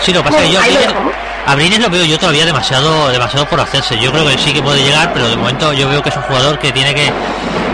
Sí, 0.00 0.12
lo 0.12 0.22
que 0.22 0.30
pasa 0.30 0.44
es 0.44 0.48
que 0.48 0.52
yo 0.52 0.60
Bueno. 0.60 1.12
Abrines 1.44 1.80
lo 1.80 1.90
veo 1.90 2.04
yo 2.04 2.18
todavía 2.20 2.46
demasiado 2.46 3.08
demasiado 3.08 3.46
por 3.46 3.58
hacerse. 3.58 3.98
Yo 3.98 4.12
creo 4.12 4.24
que 4.28 4.38
sí 4.38 4.52
que 4.52 4.62
puede 4.62 4.84
llegar, 4.84 5.12
pero 5.12 5.28
de 5.28 5.36
momento 5.36 5.72
yo 5.72 5.88
veo 5.88 6.00
que 6.00 6.10
es 6.10 6.16
un 6.16 6.22
jugador 6.22 6.60
que 6.60 6.70
tiene 6.70 6.94
que, 6.94 7.10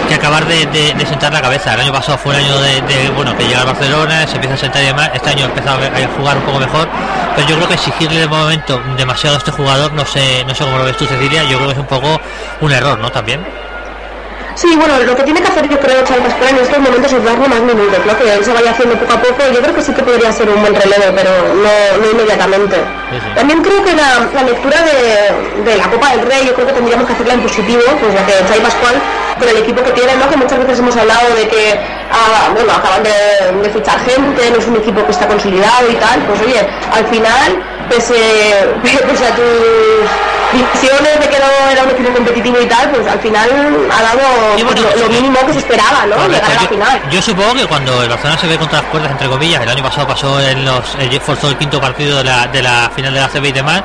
que 0.09 0.15
acabar 0.15 0.45
de, 0.47 0.67
de- 0.67 0.95
de 0.95 1.07
sentar 1.07 1.33
la 1.33 1.41
cabeza. 1.43 1.75
El 1.75 1.81
año 1.81 1.93
pasado 1.93 2.19
fue 2.19 2.33
un 2.35 2.41
año 2.45 2.59
de, 2.61 2.81
de, 2.83 3.11
bueno 3.11 3.37
que 3.37 3.45
llega 3.45 3.61
al 3.61 3.67
Barcelona, 3.67 4.27
se 4.27 4.35
empieza 4.37 4.55
a 4.55 4.59
sentar 4.59 4.83
y 4.83 4.87
demás. 4.87 5.11
Este 5.15 5.31
año 5.31 5.45
ha 5.45 5.49
empezado 5.49 5.79
a 5.79 6.17
jugar 6.17 6.37
un 6.39 6.43
poco 6.45 6.59
mejor, 6.59 6.89
pero 7.37 7.47
yo 7.49 7.57
creo 7.57 7.69
que 7.69 7.75
exigirle 7.75 8.21
de 8.21 8.29
momento 8.29 8.81
demasiado 8.97 9.37
a 9.37 9.39
este 9.39 9.51
jugador, 9.53 9.93
no 9.93 10.05
sé, 10.07 10.45
no 10.47 10.55
sé 10.55 10.65
cómo 10.65 10.79
lo 10.79 10.85
ves 10.85 10.97
tú, 10.97 11.07
Cecilia. 11.07 11.45
Yo 11.45 11.57
creo 11.59 11.69
que 11.69 11.75
es 11.75 11.79
un 11.81 11.87
poco 11.87 12.21
un 12.61 12.73
error, 12.73 12.99
¿no? 12.99 13.11
También. 13.13 13.47
Sí, 14.55 14.75
bueno, 14.75 14.99
lo 14.99 15.15
que 15.15 15.23
tiene 15.23 15.41
que 15.41 15.47
hacer 15.47 15.69
yo 15.69 15.79
creo 15.79 16.05
Xavi 16.05 16.21
Pascual 16.21 16.49
en 16.51 16.57
estos 16.59 16.79
momentos 16.81 17.13
es 17.13 17.23
darle 17.25 17.47
más 17.47 17.61
minutos, 17.61 18.01
¿no? 18.05 18.19
Que 18.19 18.35
él 18.35 18.45
se 18.45 18.53
vaya 18.53 18.73
haciendo 18.73 18.97
poco 18.97 19.13
a 19.15 19.23
poco. 19.23 19.43
Yo 19.55 19.61
creo 19.63 19.73
que 19.73 19.83
sí 19.83 19.93
que 19.93 20.03
podría 20.03 20.33
ser 20.33 20.49
un 20.51 20.61
buen 20.61 20.75
relevo, 20.75 21.15
pero 21.15 21.31
no, 21.55 21.73
no 22.03 22.11
inmediatamente. 22.11 22.75
Sí, 22.75 23.17
sí. 23.23 23.31
También 23.37 23.63
creo 23.63 23.85
que 23.85 23.95
la, 23.95 24.27
la 24.35 24.43
lectura 24.43 24.79
de, 24.83 25.63
de 25.63 25.77
la 25.77 25.85
Copa 25.89 26.11
del 26.11 26.27
Rey, 26.27 26.45
yo 26.45 26.55
creo 26.55 26.67
que 26.67 26.73
tendríamos 26.73 27.07
que 27.07 27.13
hacerla 27.13 27.35
en 27.35 27.41
positivo, 27.43 27.83
pues 28.01 28.13
ya 28.13 28.27
que 28.27 28.33
Xavi 28.49 28.61
Pascual, 28.61 28.95
con 29.39 29.49
el 29.49 29.57
equipo 29.59 29.83
que 29.83 29.93
tiene, 29.93 30.17
¿no? 30.17 30.29
Que 30.29 30.37
muchas 30.37 30.59
veces 30.59 30.79
hemos 30.79 30.97
hablado 30.97 31.35
de 31.35 31.49
que, 31.49 31.79
ah, 32.11 32.51
bueno, 32.55 32.73
acaban 32.73 33.03
de, 33.03 33.63
de 33.63 33.71
fichar 33.71 33.99
gente, 34.01 34.51
no 34.51 34.59
es 34.59 34.67
un 34.67 34.77
equipo 34.77 35.05
que 35.05 35.13
está 35.13 35.27
consolidado 35.29 35.91
y 35.91 35.95
tal, 35.95 36.21
pues 36.27 36.41
oye, 36.43 36.67
al 36.93 37.07
final, 37.07 37.63
pese, 37.89 38.15
pese 38.83 39.27
a 39.27 39.35
tus 39.35 40.38
visiones 40.51 41.21
de 41.21 41.29
que 41.29 41.39
no 41.39 41.71
era 41.71 41.83
un 41.85 41.91
equipo 41.91 42.13
competitivo 42.13 42.61
y 42.61 42.67
tal, 42.67 42.91
pues 42.91 43.07
al 43.07 43.21
final 43.21 43.49
ha 43.91 44.03
dado 44.03 44.57
Sí, 44.57 44.63
bueno, 44.63 44.83
pues, 44.83 45.01
lo, 45.01 45.09
mínimo 45.09 45.39
que 45.47 45.53
se 45.53 45.59
esperaba, 45.59 46.07
¿no? 46.07 46.27
Llegar 46.29 46.51
a 46.51 46.55
la 46.55 46.63
yo, 46.63 46.69
final. 46.69 47.03
yo 47.11 47.23
supongo 47.23 47.55
que 47.55 47.67
cuando 47.67 48.03
el 48.03 48.09
Barcelona 48.09 48.39
se 48.41 48.47
ve 48.47 48.59
contra 48.59 48.81
las 48.81 48.91
cuerdas, 48.91 49.11
entre 49.13 49.29
comillas, 49.29 49.63
el 49.63 49.69
año 49.69 49.83
pasado 49.83 50.07
pasó 50.07 50.41
en 50.41 50.65
los, 50.65 50.95
eh, 50.99 51.21
forzó 51.21 51.49
el 51.49 51.57
quinto 51.59 51.81
partido 51.81 52.19
de 52.19 52.25
la, 52.25 52.47
de 52.47 52.63
la 52.63 52.91
final 52.95 53.13
de 53.13 53.21
la 53.21 53.29
CB 53.29 53.45
y 53.49 53.53
demás, 53.53 53.83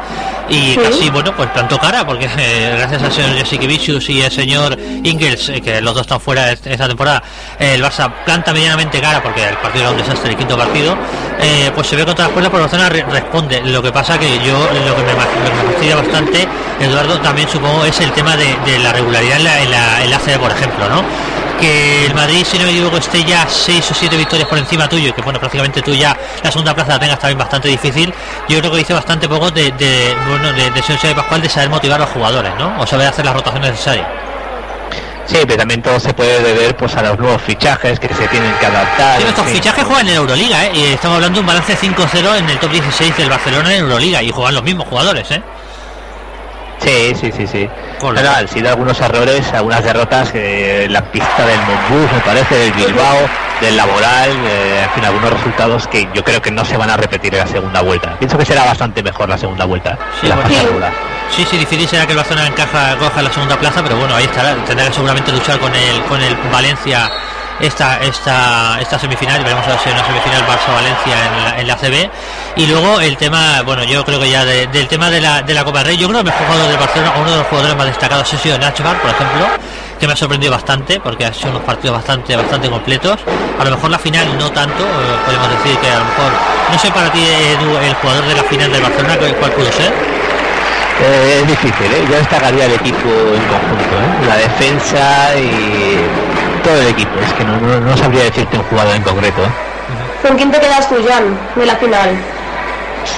y 0.50 0.74
Sí. 0.74 0.80
casi, 0.81 1.10
bueno, 1.10 1.33
pues 1.36 1.50
plantó 1.50 1.77
cara, 1.80 2.06
porque 2.06 2.30
eh, 2.38 2.75
gracias 2.77 3.04
al 3.04 3.12
señor 3.12 3.38
Jasikevicius 3.39 4.10
y 4.10 4.21
el 4.21 4.31
señor 4.31 4.77
Ingels, 5.03 5.50
eh, 5.50 5.62
que 5.62 5.82
los 5.82 5.93
dos 5.93 6.01
están 6.01 6.20
fuera 6.20 6.51
est- 6.51 6.65
esta 6.67 6.88
temporada, 6.88 7.24
eh, 7.60 7.74
el 7.75 7.84
Barça 7.84 8.12
planta 8.25 8.53
medianamente 8.53 9.00
cara, 9.01 9.22
porque 9.22 9.43
el 9.48 9.58
partido 9.58 9.84
era 9.86 9.91
un 9.91 9.98
desastre, 9.98 10.32
el 10.32 10.38
quinto 10.38 10.58
partido, 10.58 10.98
eh, 11.39 11.72
pues 11.74 11.88
se 11.88 11.96
ve 11.96 12.05
contra 12.05 12.25
las 12.25 12.34
cuerdas, 12.34 12.51
pero 12.51 12.63
el 12.65 12.70
Barcelona 12.70 12.89
re- 12.89 13.05
responde. 13.10 13.62
Lo 13.62 13.82
que 13.82 13.91
pasa 13.91 14.17
que 14.20 14.38
yo, 14.39 14.58
lo 14.86 14.96
que 14.96 15.03
me, 15.03 15.13
lo 15.13 15.50
que 15.50 15.55
me 15.63 15.72
fastidia 15.72 15.96
bastante, 15.96 16.48
Eduardo, 16.79 17.19
también 17.19 17.48
supongo, 17.50 17.86
es 17.86 18.00
el 18.00 18.12
tema 18.12 18.36
de, 18.36 18.55
de 18.65 18.79
la 18.79 18.91
regularidad 18.93 19.38
en 19.38 19.43
la, 19.43 19.62
en 19.62 19.72
la, 19.72 20.03
en 20.03 20.10
la 20.10 20.17
ACB, 20.17 20.39
por 20.39 20.51
ejemplo, 20.51 20.89
¿no? 20.89 21.03
que 21.60 22.07
el 22.07 22.13
Madrid, 22.13 22.43
si 22.43 22.57
no 22.57 22.65
me 22.65 22.72
equivoco, 22.72 22.98
esté 22.98 23.24
ya 23.24 23.48
6 23.48 23.91
o 23.91 23.93
7 23.93 24.17
victorias 24.17 24.48
por 24.50 24.57
encima 24.57 24.89
tuyo, 24.89 25.10
y 25.10 25.13
que 25.13 25.22
bueno, 25.22 25.39
prácticamente 25.39 25.81
tú 25.81 25.93
ya 25.93 26.17
la 26.43 26.51
segunda 26.51 26.74
plaza 26.74 26.93
la 26.93 27.00
tengas 27.00 27.19
también 27.19 27.38
bastante 27.38 27.67
difícil, 27.69 28.13
yo 28.50 28.60
creo 28.60 28.72
que 28.72 28.79
dice 28.79 28.93
bastante 28.93 29.29
poco 29.29 29.50
de, 29.51 29.72
de 29.72 30.15
bueno, 30.27 30.51
de, 30.51 30.72
de 30.72 30.81
Xavi 30.81 31.13
Pascual 31.13 31.41
de 31.41 31.50
saber 31.50 31.69
motivar 31.69 32.01
a 32.01 32.05
los 32.05 32.10
jugadores, 32.13 32.51
¿no? 32.57 32.81
O 32.81 32.88
saber 32.88 33.07
hacer 33.07 33.24
las 33.24 33.33
rotaciones 33.33 33.72
necesarias. 33.72 34.07
Sí, 35.25 35.38
pero 35.48 35.57
también 35.57 35.81
todo 35.81 36.00
se 36.01 36.13
puede 36.13 36.41
deber 36.43 36.75
pues 36.75 36.95
a 36.98 37.01
los 37.01 37.17
nuevos 37.17 37.41
fichajes 37.41 37.98
que 37.98 38.10
se 38.13 38.27
tienen 38.27 38.53
que 38.60 38.65
adaptar. 38.65 39.22
Sí, 39.22 39.27
estos 39.27 39.48
fichajes 39.48 39.86
juegan 39.86 40.07
en 40.10 40.15
Euroliga, 40.15 40.65
¿eh? 40.65 40.72
Y 40.74 40.83
estamos 40.93 41.15
hablando 41.15 41.38
de 41.38 41.41
un 41.41 41.48
balance 41.48 41.77
5-0 41.77 42.38
en 42.39 42.50
el 42.50 42.60
top 42.60 42.72
16 42.72 43.15
del 43.15 43.29
Barcelona 43.29 43.74
en 43.74 43.83
Euroliga, 43.83 44.22
y 44.22 44.31
juegan 44.31 44.55
los 44.55 44.63
mismos 44.63 44.88
jugadores, 44.89 45.31
¿eh? 45.31 45.41
Sí, 46.84 47.13
sí, 47.20 47.32
sí, 47.32 47.48
sí. 47.48 47.70
Con 48.00 48.13
Bueno, 48.13 48.30
lo- 48.30 48.36
han 48.36 48.48
sido 48.48 48.70
algunos 48.70 49.00
errores, 49.00 49.54
algunas 49.54 49.84
derrotas, 49.84 50.30
eh, 50.34 50.88
la 50.90 51.02
pista 51.02 51.46
del 51.46 51.60
Monbus, 51.62 52.12
me 52.12 52.20
parece, 52.20 52.56
del 52.56 52.72
Bilbao, 52.74 53.18
del 53.62 53.78
Laboral, 53.78 54.30
eh, 54.46 54.82
en 54.84 54.90
fin, 54.92 55.06
algunos 55.06 55.32
resultados 55.32 55.88
que 55.88 56.08
yo 56.13 56.24
creo 56.24 56.42
que 56.42 56.52
no 56.52 56.66
se 56.66 56.75
van 56.75 56.90
a 56.90 56.98
repetir 56.98 57.34
en 57.36 57.40
la 57.40 57.48
segunda 57.48 57.82
vuelta. 57.82 58.18
Pienso 58.20 58.38
que 58.38 58.46
será 58.46 58.66
bastante 58.66 59.02
mejor 59.02 59.30
la 59.30 59.38
segunda 59.38 59.66
vuelta. 59.66 59.98
Sí, 60.20 60.28
la 60.28 60.36
regular. 60.36 60.92
Sí, 61.30 61.46
sí, 61.50 61.58
difícil 61.58 61.88
será 61.88 62.06
que 62.06 62.12
el 62.12 62.18
Barcelona 62.18 62.48
encaja, 62.48 62.96
coja 62.98 63.22
la 63.22 63.32
segunda 63.32 63.58
plaza, 63.58 63.82
pero 63.82 63.96
bueno, 63.96 64.16
ahí 64.16 64.25
estará. 64.25 64.54
Tendrá 64.66 64.88
que 64.88 64.94
seguramente 64.94 65.32
luchar 65.32 65.58
con 65.60 65.74
el, 65.74 66.02
con 66.04 66.22
el 66.22 66.36
Valencia 66.52 67.10
esta, 67.60 67.98
esta, 68.01 68.77
esta 68.81 69.00
semifinal, 69.00 69.43
veremos 69.43 69.65
a 69.65 69.69
ver 69.72 69.79
si 69.79 69.89
una 69.89 70.05
semifinal 70.05 70.41
Barça-Valencia 70.48 71.15
en 71.27 71.43
la, 71.43 71.60
en 71.62 71.67
la 71.67 71.75
CB. 71.77 72.10
Y 72.55 72.67
luego 72.67 73.00
el 73.00 73.17
tema, 73.17 73.62
bueno, 73.63 73.83
yo 73.83 74.03
creo 74.05 74.19
que 74.19 74.29
ya 74.29 74.45
de- 74.45 74.67
del 74.67 74.88
tema 74.88 75.10
de 75.10 75.22
la, 75.22 75.41
de 75.41 75.53
la 75.53 75.63
Copa 75.63 75.79
del 75.79 75.88
Rey, 75.88 75.98
yo 75.98 76.07
creo 76.07 76.24
que 76.24 76.29
el 76.29 76.33
mejor 76.33 76.48
jugador 76.48 76.67
del 76.69 76.77
Barcelona, 76.79 77.13
uno 77.19 77.31
de 77.31 77.38
los 77.38 77.48
jugadores 77.48 77.75
más 77.77 77.86
destacados 77.88 78.33
ha 78.33 78.38
sido 78.38 78.57
Nachbar, 78.60 78.98
por 79.01 79.10
ejemplo, 79.12 79.48
que 80.00 80.07
me 80.07 80.13
ha 80.13 80.15
sorprendido 80.15 80.51
bastante 80.51 81.00
porque 81.00 81.25
ha 81.25 81.33
sido 81.33 81.51
unos 81.51 81.63
partidos 81.63 81.95
bastante 81.98 82.36
bastante 82.36 82.69
completos. 82.69 83.19
A 83.60 83.63
lo 83.63 83.72
mejor 83.72 83.89
la 83.89 84.00
final 84.00 84.38
no 84.38 84.51
tanto, 84.51 84.83
eh, 84.83 84.88
podemos 85.25 85.50
decir 85.50 85.77
que 85.79 85.89
a 85.89 86.00
lo 86.00 86.05
mejor 86.05 86.31
no 86.72 86.77
sé 86.79 86.91
para 86.91 87.10
ti 87.12 87.24
Edu, 87.24 87.77
el 87.77 87.93
jugador 87.95 88.25
de 88.25 88.36
la 88.36 88.43
final 88.43 88.72
del 88.72 88.81
Barcelona 88.81 89.15
cuál 89.39 89.51
pudo 89.51 89.72
ser. 89.72 89.93
Eh, 91.01 91.39
es 91.41 91.48
difícil, 91.48 91.86
¿eh? 91.91 92.05
yo 92.10 92.15
destacaría 92.17 92.65
el 92.65 92.74
equipo 92.74 93.10
en 93.10 93.43
conjunto, 93.48 93.95
¿eh? 93.98 94.27
la 94.27 94.36
defensa 94.38 95.36
y 95.36 95.98
todo 96.63 96.79
el 96.82 96.88
equipo. 96.88 97.12
Es 97.20 97.34
que 97.34 97.43
no, 97.43 97.58
no, 97.58 97.79
no 97.79 97.98
sabría 97.98 98.24
decirte 98.24 98.58
un 98.58 98.63
jugador 98.63 98.96
en 98.96 99.03
concreto. 99.03 99.41
¿eh? 99.43 100.27
¿Con 100.27 100.38
quién 100.38 100.51
te 100.51 100.60
quedas 100.60 100.88
tú, 100.89 100.96
Jan, 101.08 101.38
de 101.55 101.65
la 101.65 101.75
final? 101.75 102.10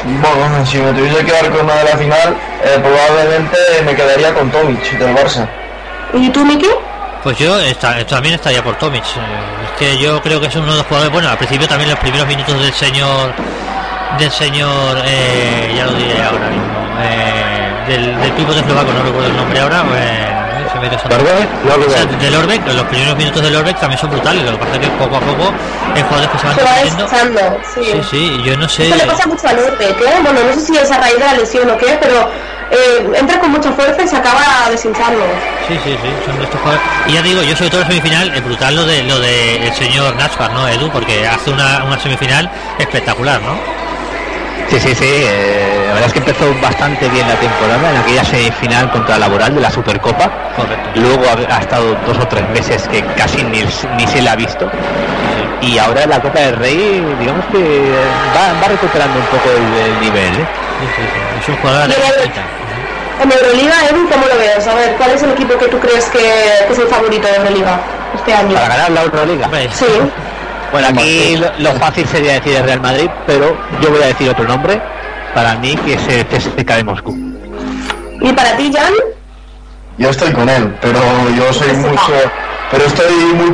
Bueno, 0.03 0.65
si 0.65 0.77
me 0.79 0.91
tuviese 0.93 1.17
que 1.19 1.25
quedar 1.25 1.49
con 1.51 1.65
una 1.65 1.75
de 1.75 1.83
la 1.83 1.97
final, 1.97 2.35
eh, 2.63 2.79
probablemente 2.81 3.57
me 3.85 3.95
quedaría 3.95 4.33
con 4.33 4.49
Tomic 4.51 4.81
del 4.97 5.15
Barça. 5.15 5.47
¿Y 6.13 6.29
tú, 6.29 6.43
Miki? 6.43 6.69
Pues 7.23 7.37
yo 7.37 7.59
está, 7.59 8.03
también 8.05 8.35
estaría 8.35 8.63
por 8.63 8.75
Tomic. 8.77 9.03
Eh, 9.03 9.19
Es 9.65 9.71
que 9.79 9.97
yo 9.97 10.21
creo 10.21 10.39
que 10.39 10.47
es 10.47 10.55
uno 10.55 10.71
de 10.71 10.77
los 10.77 10.85
jugadores. 10.85 11.11
Bueno, 11.13 11.29
al 11.29 11.37
principio 11.37 11.67
también 11.67 11.89
los 11.91 11.99
primeros 11.99 12.27
minutos 12.27 12.59
del 12.59 12.73
señor. 12.73 13.33
Del 14.19 14.31
señor. 14.31 15.01
eh, 15.05 15.73
ya 15.75 15.85
lo 15.85 15.93
diré 15.93 16.21
ahora 16.23 16.47
mismo. 16.49 16.65
eh, 17.01 17.71
del, 17.87 18.19
del 18.21 18.31
pivote 18.31 18.59
eslovaco, 18.59 18.91
no 18.91 19.03
recuerdo 19.03 19.27
el 19.27 19.35
nombre 19.37 19.59
ahora. 19.59 19.83
eh, 19.95 20.34
de 20.89 22.31
Lorbeck, 22.31 22.67
los 22.67 22.85
primeros 22.85 23.17
minutos 23.17 23.41
de 23.41 23.49
Lorbeck 23.49 23.79
también 23.79 23.99
son 23.99 24.09
brutales. 24.11 24.43
Lo 24.43 24.51
que 24.51 24.57
pasa 24.57 24.73
es 24.73 24.79
que 24.79 24.87
poco 24.87 25.15
a 25.15 25.19
poco 25.19 25.53
hay 25.93 26.01
jugadores 26.03 26.29
que 26.29 26.39
se 26.39 26.45
van 26.45 26.55
desechando, 26.83 27.59
sí. 27.73 27.83
Sí, 27.83 28.01
sí, 28.09 28.43
yo 28.43 28.57
no 28.57 28.69
sé. 28.69 28.83
Esto 28.83 28.97
le 28.97 29.05
pasa 29.05 29.27
mucho 29.27 29.47
a 29.47 29.53
Lorbeck, 29.53 30.01
¿eh? 30.01 30.19
Bueno, 30.21 30.39
no 30.43 30.53
sé 30.53 30.61
si 30.61 30.77
es 30.77 30.91
a 30.91 30.97
raíz 30.97 31.17
de 31.17 31.25
la 31.25 31.33
lesión 31.33 31.69
o 31.69 31.77
qué, 31.77 31.97
pero 31.99 32.29
eh, 32.71 33.11
entra 33.15 33.39
con 33.39 33.51
mucha 33.51 33.71
fuerza 33.71 34.03
y 34.03 34.07
se 34.07 34.15
acaba 34.15 34.69
deshinchando. 34.69 35.21
Sí, 35.67 35.77
sí, 35.83 35.97
sí, 36.01 36.09
son 36.25 36.37
de 36.37 36.43
estos 36.43 36.59
jugadores. 36.59 36.85
Y 37.07 37.13
ya 37.13 37.21
digo, 37.21 37.41
yo 37.43 37.55
sobre 37.55 37.69
todo 37.69 37.81
en 37.81 37.87
semifinal, 37.87 38.35
es 38.35 38.43
brutal 38.43 38.75
lo 38.75 38.85
de 38.85 39.03
lo 39.03 39.19
de 39.19 39.67
el 39.67 39.73
señor 39.73 40.15
Natchbar, 40.15 40.51
¿no, 40.51 40.67
Edu? 40.67 40.89
Porque 40.89 41.27
hace 41.27 41.51
una, 41.51 41.83
una 41.83 41.99
semifinal 41.99 42.49
espectacular, 42.79 43.41
¿no? 43.41 43.84
Sí, 44.69 44.79
sí, 44.79 44.95
sí. 44.95 45.05
eh, 45.05 45.83
la 45.87 45.93
verdad 45.93 46.07
es 46.07 46.13
que 46.13 46.19
empezó 46.19 46.53
bastante 46.61 47.07
bien 47.09 47.27
la 47.27 47.35
temporada 47.35 47.91
en 47.91 47.97
aquella 47.97 48.23
semifinal 48.25 48.89
contra 48.91 49.17
Laboral 49.17 49.53
de 49.55 49.61
la 49.61 49.71
Supercopa. 49.71 50.29
Correcto. 50.55 50.89
Luego 50.95 51.23
ha, 51.29 51.55
ha 51.55 51.59
estado 51.59 51.95
dos 52.05 52.17
o 52.17 52.27
tres 52.27 52.47
meses 52.49 52.87
que 52.87 53.03
casi 53.15 53.43
ni, 53.43 53.63
ni 53.97 54.07
se 54.07 54.21
le 54.21 54.29
ha 54.29 54.35
visto. 54.35 54.69
Y 55.61 55.77
ahora 55.77 56.05
la 56.05 56.19
Copa 56.21 56.39
del 56.39 56.55
Rey, 56.57 57.03
digamos 57.19 57.45
que 57.51 57.91
va, 58.35 58.59
va 58.61 58.67
recuperando 58.67 59.19
un 59.19 59.25
poco 59.27 59.49
el, 59.51 59.91
el 59.93 59.99
nivel. 60.01 60.33
¿eh? 60.33 60.45
Sí, 60.79 60.87
sí, 60.95 61.01
sí. 61.01 61.19
Es 61.41 61.49
un 61.49 61.55
jugador 61.57 61.87
de 61.87 61.95
Bien, 61.95 61.99
la 62.01 62.23
Edu. 62.23 62.31
En 63.23 63.31
Euroliga, 63.31 63.75
Edu, 63.89 64.09
¿cómo 64.09 64.25
lo 64.27 64.37
ves? 64.37 64.67
A 64.67 64.75
ver, 64.75 64.95
¿cuál 64.97 65.11
es 65.11 65.23
el 65.23 65.31
equipo 65.31 65.57
que 65.57 65.67
tú 65.67 65.79
crees 65.79 66.05
que, 66.05 66.19
que 66.67 66.73
es 66.73 66.79
el 66.79 66.87
favorito 66.87 67.27
de 67.27 67.35
Euroliga 67.37 67.79
este 68.13 68.33
año? 68.33 68.53
Para 68.55 68.67
ganar 68.67 68.91
la 68.91 69.01
Euroliga. 69.03 69.49
Sí, 69.71 69.85
Bueno, 70.71 70.87
aquí 70.89 71.37
lo, 71.37 71.51
lo 71.59 71.73
fácil 71.79 72.07
sería 72.07 72.33
decir 72.33 72.55
el 72.57 72.63
Real 72.63 72.81
Madrid, 72.81 73.09
pero 73.25 73.55
yo 73.81 73.89
voy 73.91 74.01
a 74.03 74.07
decir 74.07 74.29
otro 74.29 74.45
nombre. 74.45 74.81
Para 75.33 75.55
mí, 75.55 75.75
que 75.85 75.93
es 75.95 76.07
el 76.07 76.25
CSKA 76.27 76.77
de 76.77 76.83
Moscú. 76.83 77.15
¿y 78.21 78.33
para 78.33 78.55
ti, 78.57 78.71
Jan? 78.73 78.93
Yo 79.97 80.09
estoy 80.09 80.31
con 80.31 80.49
él, 80.49 80.75
pero 80.81 80.99
yo 81.37 81.53
soy 81.53 81.71
mucho, 81.73 82.13
pero 82.69 82.85
estoy 82.85 83.13
muy, 83.33 83.53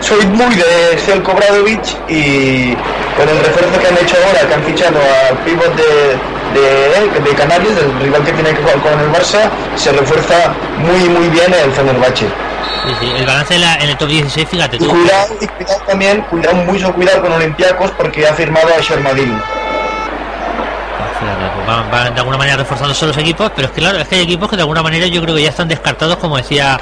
soy 0.00 0.24
muy 0.26 0.54
de 0.54 0.98
Selko 1.04 1.32
Bradovic 1.34 1.82
y 2.08 2.74
con 3.16 3.28
el 3.28 3.38
refuerzo 3.44 3.80
que 3.80 3.88
han 3.88 3.98
hecho 3.98 4.16
ahora, 4.24 4.46
que 4.46 4.54
han 4.54 4.62
fichado 4.62 4.98
al 5.28 5.38
pívot 5.38 5.74
de, 5.74 6.60
de, 6.60 7.20
de 7.28 7.34
Canarias, 7.34 7.74
del 7.74 7.98
rival 8.00 8.24
que 8.24 8.32
tiene 8.32 8.50
que 8.50 8.56
jugar 8.62 8.78
con 8.82 9.00
el 9.00 9.10
Barça, 9.10 9.50
se 9.74 9.90
refuerza 9.92 10.54
muy 10.78 11.08
muy 11.08 11.28
bien 11.28 11.52
el 11.52 11.72
Fenerbahce. 11.72 12.26
Sí, 12.82 12.94
sí. 12.96 13.12
El 13.12 13.26
balance 13.26 13.58
la- 13.58 13.76
en 13.76 13.90
el 13.90 13.96
top 13.96 14.08
16, 14.08 14.48
fíjate 14.48 14.76
Y 14.76 14.78
tú. 14.80 14.88
cuidado, 14.88 15.36
y 15.40 15.48
cuidado 15.48 15.80
también, 15.86 16.22
cuidado 16.24 16.56
mucho 16.56 16.92
cuidado 16.92 17.22
con 17.22 17.32
Olympiacos 17.32 17.92
porque 17.92 18.26
ha 18.26 18.34
firmado 18.34 18.68
a 18.74 18.80
Shermadini. 18.80 19.44
Pues 21.54 21.66
van, 21.66 21.90
van 21.90 22.14
de 22.14 22.20
alguna 22.20 22.36
manera 22.36 22.56
reforzándose 22.56 23.06
los 23.06 23.16
equipos, 23.16 23.50
pero 23.54 23.68
es 23.68 23.72
que 23.74 23.80
claro, 23.80 23.98
es 23.98 24.08
que 24.08 24.16
hay 24.16 24.22
equipos 24.22 24.48
que 24.50 24.56
de 24.56 24.62
alguna 24.62 24.82
manera 24.82 25.06
yo 25.06 25.22
creo 25.22 25.34
que 25.34 25.42
ya 25.42 25.48
están 25.50 25.68
descartados, 25.68 26.16
como 26.16 26.36
decía 26.36 26.78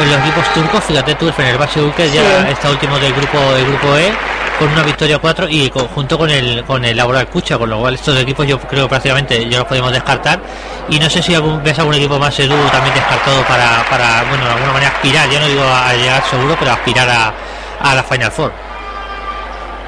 en 0.00 0.10
los 0.10 0.18
equipos 0.20 0.44
turcos, 0.54 0.84
fíjate 0.84 1.14
tú, 1.14 1.26
el 1.28 1.32
Fenerbahce 1.34 1.80
que 1.96 2.10
ya 2.10 2.22
Sí. 2.22 2.52
está 2.52 2.70
último 2.70 2.98
del 2.98 3.12
grupo 3.12 3.38
del 3.54 3.66
grupo 3.66 3.96
E, 3.96 4.12
con 4.58 4.68
una 4.70 4.82
victoria 4.82 5.18
4 5.18 5.48
y 5.48 5.68
con- 5.70 5.86
junto 5.88 6.16
con 6.16 6.30
el 6.30 6.64
con 6.64 6.84
el 6.84 6.96
Laboral 6.96 7.26
Cucha, 7.28 7.58
con 7.58 7.68
lo 7.70 7.78
cual 7.80 7.94
estos 7.94 8.16
equipos 8.18 8.46
yo 8.46 8.58
creo 8.60 8.88
prácticamente 8.88 9.48
ya 9.48 9.58
los 9.58 9.66
podemos 9.66 9.92
descartar 9.92 10.40
y 10.88 10.98
no 10.98 11.10
sé 11.10 11.22
si 11.22 11.34
algún, 11.34 11.62
ves 11.62 11.78
algún 11.78 11.94
equipo 11.94 12.18
más 12.18 12.38
Edu 12.38 12.54
también 12.70 12.94
descartado 12.94 13.42
para, 13.44 13.84
para 13.90 14.22
bueno 14.28 14.44
de 14.44 14.50
alguna 14.52 14.72
manera 14.72 14.92
aspirar, 14.92 15.28
yo 15.28 15.40
no 15.40 15.46
digo 15.48 15.62
a, 15.64 15.88
a 15.88 15.94
llegar 15.94 16.22
seguro, 16.30 16.56
pero 16.58 16.72
aspirar 16.72 17.08
a, 17.10 17.32
a 17.80 17.94
la 17.94 18.02
Final 18.02 18.30
Four. 18.32 18.52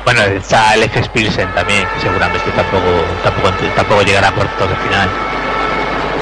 Bueno, 0.07 0.23
está 0.23 0.71
Alex 0.71 1.09
Pilsen 1.09 1.53
también, 1.53 1.85
que 1.95 2.01
seguramente 2.01 2.51
tampoco, 2.53 2.87
tampoco, 3.25 3.51
tampoco 3.75 4.03
llegará 4.03 4.29
a 4.29 4.33
cuartos 4.33 4.71
de 4.71 4.77
final. 4.77 5.09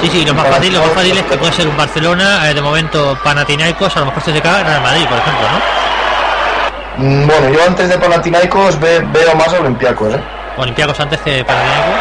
Sí, 0.00 0.08
sí, 0.10 0.24
lo 0.24 0.32
más 0.34 0.46
fácil, 0.48 0.72
lo 0.72 0.80
más 0.80 0.90
fácil 0.92 1.16
es 1.18 1.22
que 1.24 1.36
puede 1.36 1.52
ser 1.52 1.68
un 1.68 1.76
Barcelona, 1.76 2.48
eh, 2.50 2.54
de 2.54 2.62
momento 2.62 3.16
Panathinaikos, 3.22 3.94
a 3.96 4.00
lo 4.00 4.06
mejor 4.06 4.22
se 4.22 4.40
cae 4.40 4.64
Real 4.64 4.80
Madrid, 4.82 5.04
por 5.06 5.18
ejemplo, 5.18 5.46
¿no? 5.52 7.04
Mm, 7.04 7.26
Bueno, 7.26 7.48
yo 7.50 7.58
antes 7.66 7.88
de 7.90 7.98
Panathinaikos 7.98 8.80
ve- 8.80 9.00
veo 9.12 9.34
más 9.36 9.48
a 9.52 9.60
Olympiacos, 9.60 10.14
¿eh? 10.14 10.20
Olympiacos 10.56 10.98
antes 11.00 11.20
que 11.20 11.44
Panathinaikos. 11.44 12.00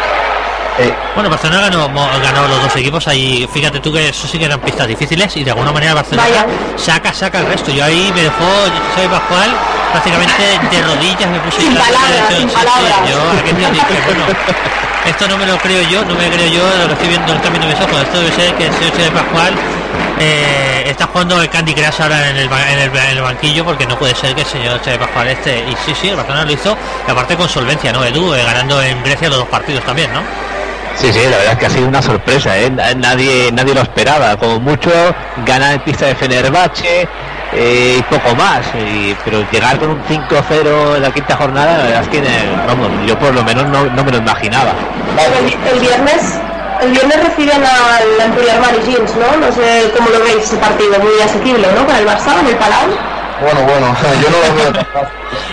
Eh, 0.78 0.94
Bueno, 1.14 1.28
Barcelona 1.30 1.60
ganó, 1.68 1.88
ganó 1.88 2.48
los 2.48 2.62
dos 2.62 2.76
equipos 2.76 3.06
ahí. 3.08 3.46
Fíjate 3.52 3.78
tú 3.80 3.92
que 3.92 4.08
eso 4.08 4.26
sí 4.26 4.38
que 4.38 4.46
eran 4.46 4.58
pistas 4.60 4.88
difíciles 4.88 5.36
y 5.36 5.44
de 5.44 5.50
alguna 5.50 5.70
manera 5.70 5.94
Barcelona 5.94 6.28
Vaya. 6.28 6.46
saca, 6.76 7.12
saca 7.12 7.38
el 7.40 7.46
resto. 7.46 7.70
Yo 7.70 7.84
ahí 7.84 8.10
me 8.14 8.22
dejó, 8.22 8.44
soy 8.96 9.06
Pascual, 9.06 9.50
prácticamente 9.94 10.58
de 10.70 10.82
rodillas 10.82 11.30
me 11.30 11.38
puse 11.40 11.60
Sin 11.62 11.74
de- 11.74 11.80
palabras, 11.80 12.24
sí, 12.28 12.34
sin 12.36 12.48
sí, 12.48 12.54
palabras. 12.54 13.08
yo 13.08 13.30
aquel 13.38 13.56
día 13.56 13.70
dije, 13.70 14.00
bueno, 14.04 14.26
esto 15.04 15.28
no 15.28 15.38
me 15.38 15.46
lo 15.46 15.56
creo 15.58 15.82
yo, 15.82 16.04
no 16.04 16.14
me 16.16 16.28
creo 16.30 16.48
yo 16.48 16.76
lo 16.78 16.86
que 16.88 16.92
estoy 16.94 17.08
viendo, 17.08 17.32
lo 17.32 17.36
están 17.36 17.52
viendo 17.52 17.68
mis 17.68 17.80
ojos. 17.80 18.02
Esto 18.02 18.18
debe 18.18 18.32
ser 18.32 18.54
que 18.54 18.66
el 18.66 18.72
señor 18.74 18.92
Che 18.92 19.10
Pascual 19.12 19.54
eh, 20.18 20.84
está 20.86 21.06
jugando 21.06 21.40
el 21.40 21.48
Candy 21.48 21.74
Crush 21.74 22.00
ahora 22.02 22.28
en 22.30 22.36
el, 22.36 22.48
ba- 22.48 22.70
en, 22.72 22.78
el, 22.78 22.96
en 22.96 23.10
el 23.16 23.20
banquillo 23.22 23.64
porque 23.64 23.86
no 23.86 23.96
puede 23.98 24.14
ser 24.14 24.34
que 24.34 24.40
el 24.42 24.46
señor 24.46 24.80
Che 24.82 24.98
Pascual 24.98 25.28
esté. 25.28 25.58
Y 25.68 25.76
sí, 25.84 25.94
sí, 25.94 26.08
el 26.08 26.16
Barcelona 26.16 26.44
lo 26.44 26.52
hizo, 26.52 26.76
y 27.06 27.10
aparte 27.10 27.36
con 27.36 27.48
solvencia, 27.48 27.92
¿no? 27.92 28.04
Edu, 28.04 28.34
eh, 28.34 28.42
ganando 28.44 28.82
en 28.82 29.02
Grecia 29.02 29.28
los 29.28 29.38
dos 29.38 29.48
partidos 29.48 29.84
también, 29.84 30.12
¿no? 30.12 30.22
Sí, 30.96 31.12
sí, 31.12 31.20
la 31.28 31.36
verdad 31.38 31.52
es 31.54 31.58
que 31.58 31.66
ha 31.66 31.70
sido 31.70 31.88
una 31.88 32.00
sorpresa, 32.02 32.56
¿eh? 32.56 32.70
Na- 32.70 32.94
Nadie, 32.94 33.50
nadie 33.52 33.74
lo 33.74 33.82
esperaba. 33.82 34.36
Como 34.36 34.60
mucho, 34.60 34.90
ganar 35.44 35.74
en 35.74 35.80
pista 35.80 36.06
de 36.06 36.14
Fenerbahce 36.14 37.08
y 37.56 38.02
poco 38.02 38.34
más. 38.36 38.60
y- 38.74 39.16
pero 39.24 39.44
llegar 39.50 39.78
con 39.78 39.90
un 39.90 40.02
5-0 40.04 40.96
en 40.96 41.02
la 41.02 41.10
quinta 41.10 41.36
jornada, 41.36 41.78
la 41.78 41.84
verdad 41.84 42.02
es 42.02 42.08
que, 42.08 42.18
eh, 42.18 42.56
vamos, 42.66 42.88
yo 43.06 43.18
por 43.18 43.34
lo 43.34 43.42
menos 43.44 43.66
no, 43.66 43.84
no 43.84 44.04
me 44.04 44.10
lo 44.10 44.18
imaginaba. 44.18 44.72
El, 45.18 45.72
el 45.74 45.80
viernes 45.80 46.22
el 46.80 46.90
viernes 46.90 47.22
reciben 47.22 47.62
al 47.64 48.20
Empuriar 48.26 48.60
Jeans, 48.84 49.14
¿no? 49.16 49.36
No 49.46 49.52
sé 49.52 49.90
cómo 49.96 50.10
lo 50.10 50.20
veis 50.20 50.38
ese 50.44 50.56
partido, 50.56 50.98
muy 50.98 51.20
asequible, 51.22 51.68
¿no? 51.72 51.86
Para 51.86 51.98
el 52.00 52.06
Barça, 52.06 52.38
en 52.40 52.46
el 52.48 52.56
Palau. 52.56 52.88
bueno, 53.40 53.60
bueno, 53.62 53.96
yo 54.22 54.30
no 54.30 54.38
lo 54.72 54.72
veo. 54.72 54.84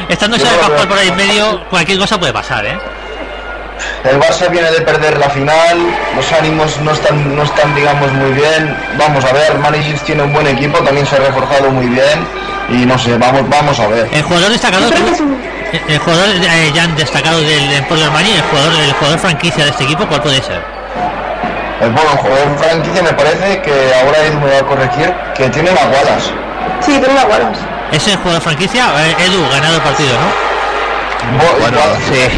Estando 0.10 0.38
no 0.38 0.43
veo. 0.43 0.88
por 0.88 0.98
ahí 0.98 1.10
en 1.10 1.15
medio, 1.15 1.63
cualquier 1.70 2.00
cosa 2.00 2.20
puede 2.20 2.34
pasar, 2.34 2.65
¿eh? 2.65 2.77
El 4.04 4.20
Barça 4.20 4.50
viene 4.50 4.70
de 4.72 4.82
perder 4.82 5.18
la 5.18 5.30
final, 5.30 5.78
los 6.16 6.32
ánimos 6.34 6.78
no 6.80 6.92
están, 6.92 7.36
no 7.36 7.44
están 7.44 7.74
digamos, 7.76 8.12
muy 8.14 8.32
bien. 8.32 8.76
Vamos 8.98 9.24
a 9.26 9.32
ver, 9.34 9.58
Managers 9.60 10.02
tiene 10.04 10.24
un 10.24 10.34
buen 10.34 10.48
equipo, 10.48 10.80
también 10.80 11.06
se 11.06 11.16
ha 11.16 11.20
reforzado 11.20 11.70
muy 11.72 11.86
bien. 11.88 12.26
Y 12.70 12.86
no 12.86 12.98
sé, 12.98 13.18
vamos, 13.18 13.48
vamos 13.50 13.80
a 13.80 13.88
ver. 13.88 14.08
El 14.12 14.24
jugador 14.24 14.50
destacado, 14.50 14.90
el 15.88 16.00
jugador 16.00 16.28
eh, 16.30 16.72
ya 16.74 16.88
destacado 16.88 17.40
del 17.42 17.72
Emporio 17.74 18.06
Armani, 18.06 18.32
el 18.32 18.42
jugador, 18.44 18.74
el 18.80 18.94
jugador 18.94 19.20
franquicia 19.20 19.64
de 19.66 19.70
este 19.72 19.84
equipo, 19.84 20.06
¿cuál 20.08 20.22
puede 20.22 20.42
ser? 20.42 20.62
El 21.82 21.90
bueno, 21.92 22.10
jugador 22.12 22.58
franquicia 22.60 23.02
me 23.02 23.14
parece 23.14 23.62
que 23.62 23.72
ahora 24.04 24.20
Edu 24.26 24.40
me 24.40 24.52
va 24.52 24.60
a 24.60 24.64
corregir, 24.66 25.12
que 25.36 25.50
tiene 25.50 25.72
las 25.72 25.86
balas. 25.86 26.32
Sí, 26.86 26.92
tengo 27.00 27.12
una 27.14 27.26
Wallace. 27.26 27.62
¿Es 27.92 28.08
el 28.08 28.18
jugador 28.18 28.42
franquicia? 28.42 28.86
Eh, 29.00 29.16
Edu, 29.26 29.50
ganado 29.50 29.76
el 29.76 29.82
partido, 29.82 30.14
¿no? 30.14 31.44
Bo- 31.44 31.60
Bueno, 31.60 31.78
sí. 32.08 32.30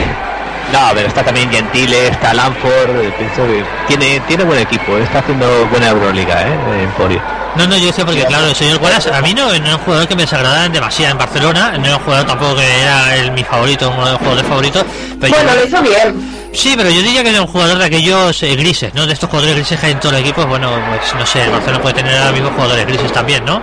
No, 0.71 0.79
pero 0.93 1.07
está 1.07 1.23
también 1.23 1.51
Gentile, 1.51 2.07
está 2.07 2.33
Lanford, 2.33 2.95
eh, 3.01 3.13
pienso 3.17 3.45
que 3.45 3.63
tiene, 3.87 4.19
tiene 4.21 4.43
buen 4.43 4.59
equipo, 4.59 4.97
está 4.97 5.19
haciendo 5.19 5.45
buena 5.67 5.89
Euroliga, 5.89 6.41
¿eh? 6.41 6.53
eh, 6.71 6.83
Emporio. 6.83 7.21
No, 7.55 7.67
no, 7.67 7.77
yo 7.77 7.85
decía 7.87 8.03
porque, 8.03 8.25
claro, 8.25 8.47
el 8.47 8.55
señor 8.55 8.79
Guaras, 8.79 9.05
a 9.05 9.21
mí 9.21 9.33
no, 9.35 9.45
no 9.47 9.53
era 9.53 9.75
un 9.75 9.81
jugador 9.83 10.07
que 10.07 10.15
me 10.15 10.23
desagradara 10.23 10.67
demasiado 10.69 11.11
en 11.11 11.17
Barcelona, 11.19 11.73
no 11.77 11.85
era 11.85 11.97
un 11.97 12.03
jugador 12.03 12.25
tampoco 12.25 12.55
que 12.55 12.81
era 12.81 13.15
el, 13.15 13.31
mi 13.33 13.43
favorito, 13.43 13.91
uno 13.91 14.05
de 14.05 14.11
los 14.13 14.19
jugadores 14.19 14.47
favoritos, 14.47 14.83
pero 15.19 15.35
yo- 15.35 15.43
Bueno, 15.43 15.59
lo 15.59 15.67
hizo 15.67 15.81
bien. 15.83 16.33
Sí, 16.53 16.73
pero 16.77 16.89
yo 16.89 17.01
diría 17.01 17.23
que 17.23 17.29
era 17.29 17.41
un 17.41 17.47
jugador 17.47 17.77
de 17.77 17.85
aquellos 17.85 18.41
eh, 18.43 18.55
grises, 18.55 18.93
¿no? 18.95 19.05
De 19.05 19.13
estos 19.13 19.29
jugadores 19.29 19.55
grises 19.55 19.79
que 19.79 19.85
hay 19.87 19.91
en 19.91 19.99
todos 19.99 20.13
los 20.13 20.21
equipos, 20.21 20.45
bueno, 20.47 20.71
pues 20.89 21.13
no 21.15 21.25
sé, 21.27 21.43
el 21.43 21.51
Barcelona 21.51 21.81
puede 21.81 21.95
tener 21.95 22.17
ahora 22.17 22.31
mismo 22.31 22.49
jugadores 22.51 22.87
grises 22.87 23.11
también, 23.11 23.43
¿no? 23.45 23.61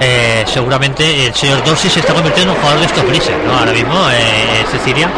Eh, 0.00 0.44
seguramente 0.46 1.26
el 1.26 1.34
señor 1.34 1.62
Dorsey 1.64 1.90
se 1.90 2.00
está 2.00 2.14
convirtiendo 2.14 2.52
en 2.52 2.56
un 2.56 2.62
jugador 2.62 2.80
de 2.80 2.86
estos 2.86 3.04
grises, 3.06 3.34
¿no? 3.46 3.58
Ahora 3.58 3.72
mismo, 3.72 3.94
eh, 4.10 4.64
Cecilia. 4.70 5.10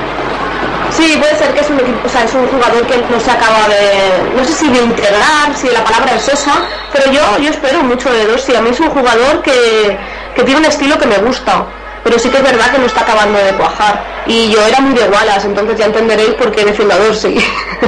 Sí, 0.98 1.16
puede 1.18 1.36
ser 1.38 1.54
que 1.54 1.60
es 1.60 1.70
un 1.70 1.78
equipo, 1.78 2.06
o 2.06 2.10
sea, 2.10 2.24
es 2.24 2.34
un 2.34 2.46
jugador 2.48 2.84
que 2.86 2.96
no 3.08 3.20
se 3.20 3.30
acaba 3.30 3.68
de, 3.68 4.32
no 4.36 4.44
sé 4.44 4.52
si 4.52 4.68
de 4.68 4.82
integrar, 4.82 5.54
si 5.56 5.68
la 5.68 5.84
palabra 5.84 6.16
es 6.16 6.26
esa, 6.28 6.54
pero 6.92 7.12
yo, 7.12 7.20
yo 7.40 7.50
espero 7.50 7.84
mucho 7.84 8.12
de 8.12 8.26
Dossi. 8.26 8.54
A 8.56 8.60
mí 8.60 8.70
es 8.70 8.80
un 8.80 8.90
jugador 8.90 9.40
que, 9.42 9.96
que 10.34 10.42
tiene 10.42 10.58
un 10.60 10.66
estilo 10.66 10.98
que 10.98 11.06
me 11.06 11.18
gusta 11.18 11.64
pero 12.04 12.16
sí 12.18 12.30
que 12.30 12.38
es 12.38 12.42
verdad 12.42 12.70
que 12.72 12.78
no 12.78 12.86
está 12.86 13.02
acabando 13.02 13.38
de 13.38 13.52
cuajar. 13.52 14.02
Y 14.24 14.50
yo 14.50 14.64
era 14.66 14.80
muy 14.80 14.94
de 14.94 15.04
Wallace, 15.08 15.46
entonces 15.46 15.76
ya 15.78 15.86
entenderéis 15.86 16.30
por 16.34 16.50
qué 16.52 16.64
defendador 16.64 17.14
sí. 17.14 17.36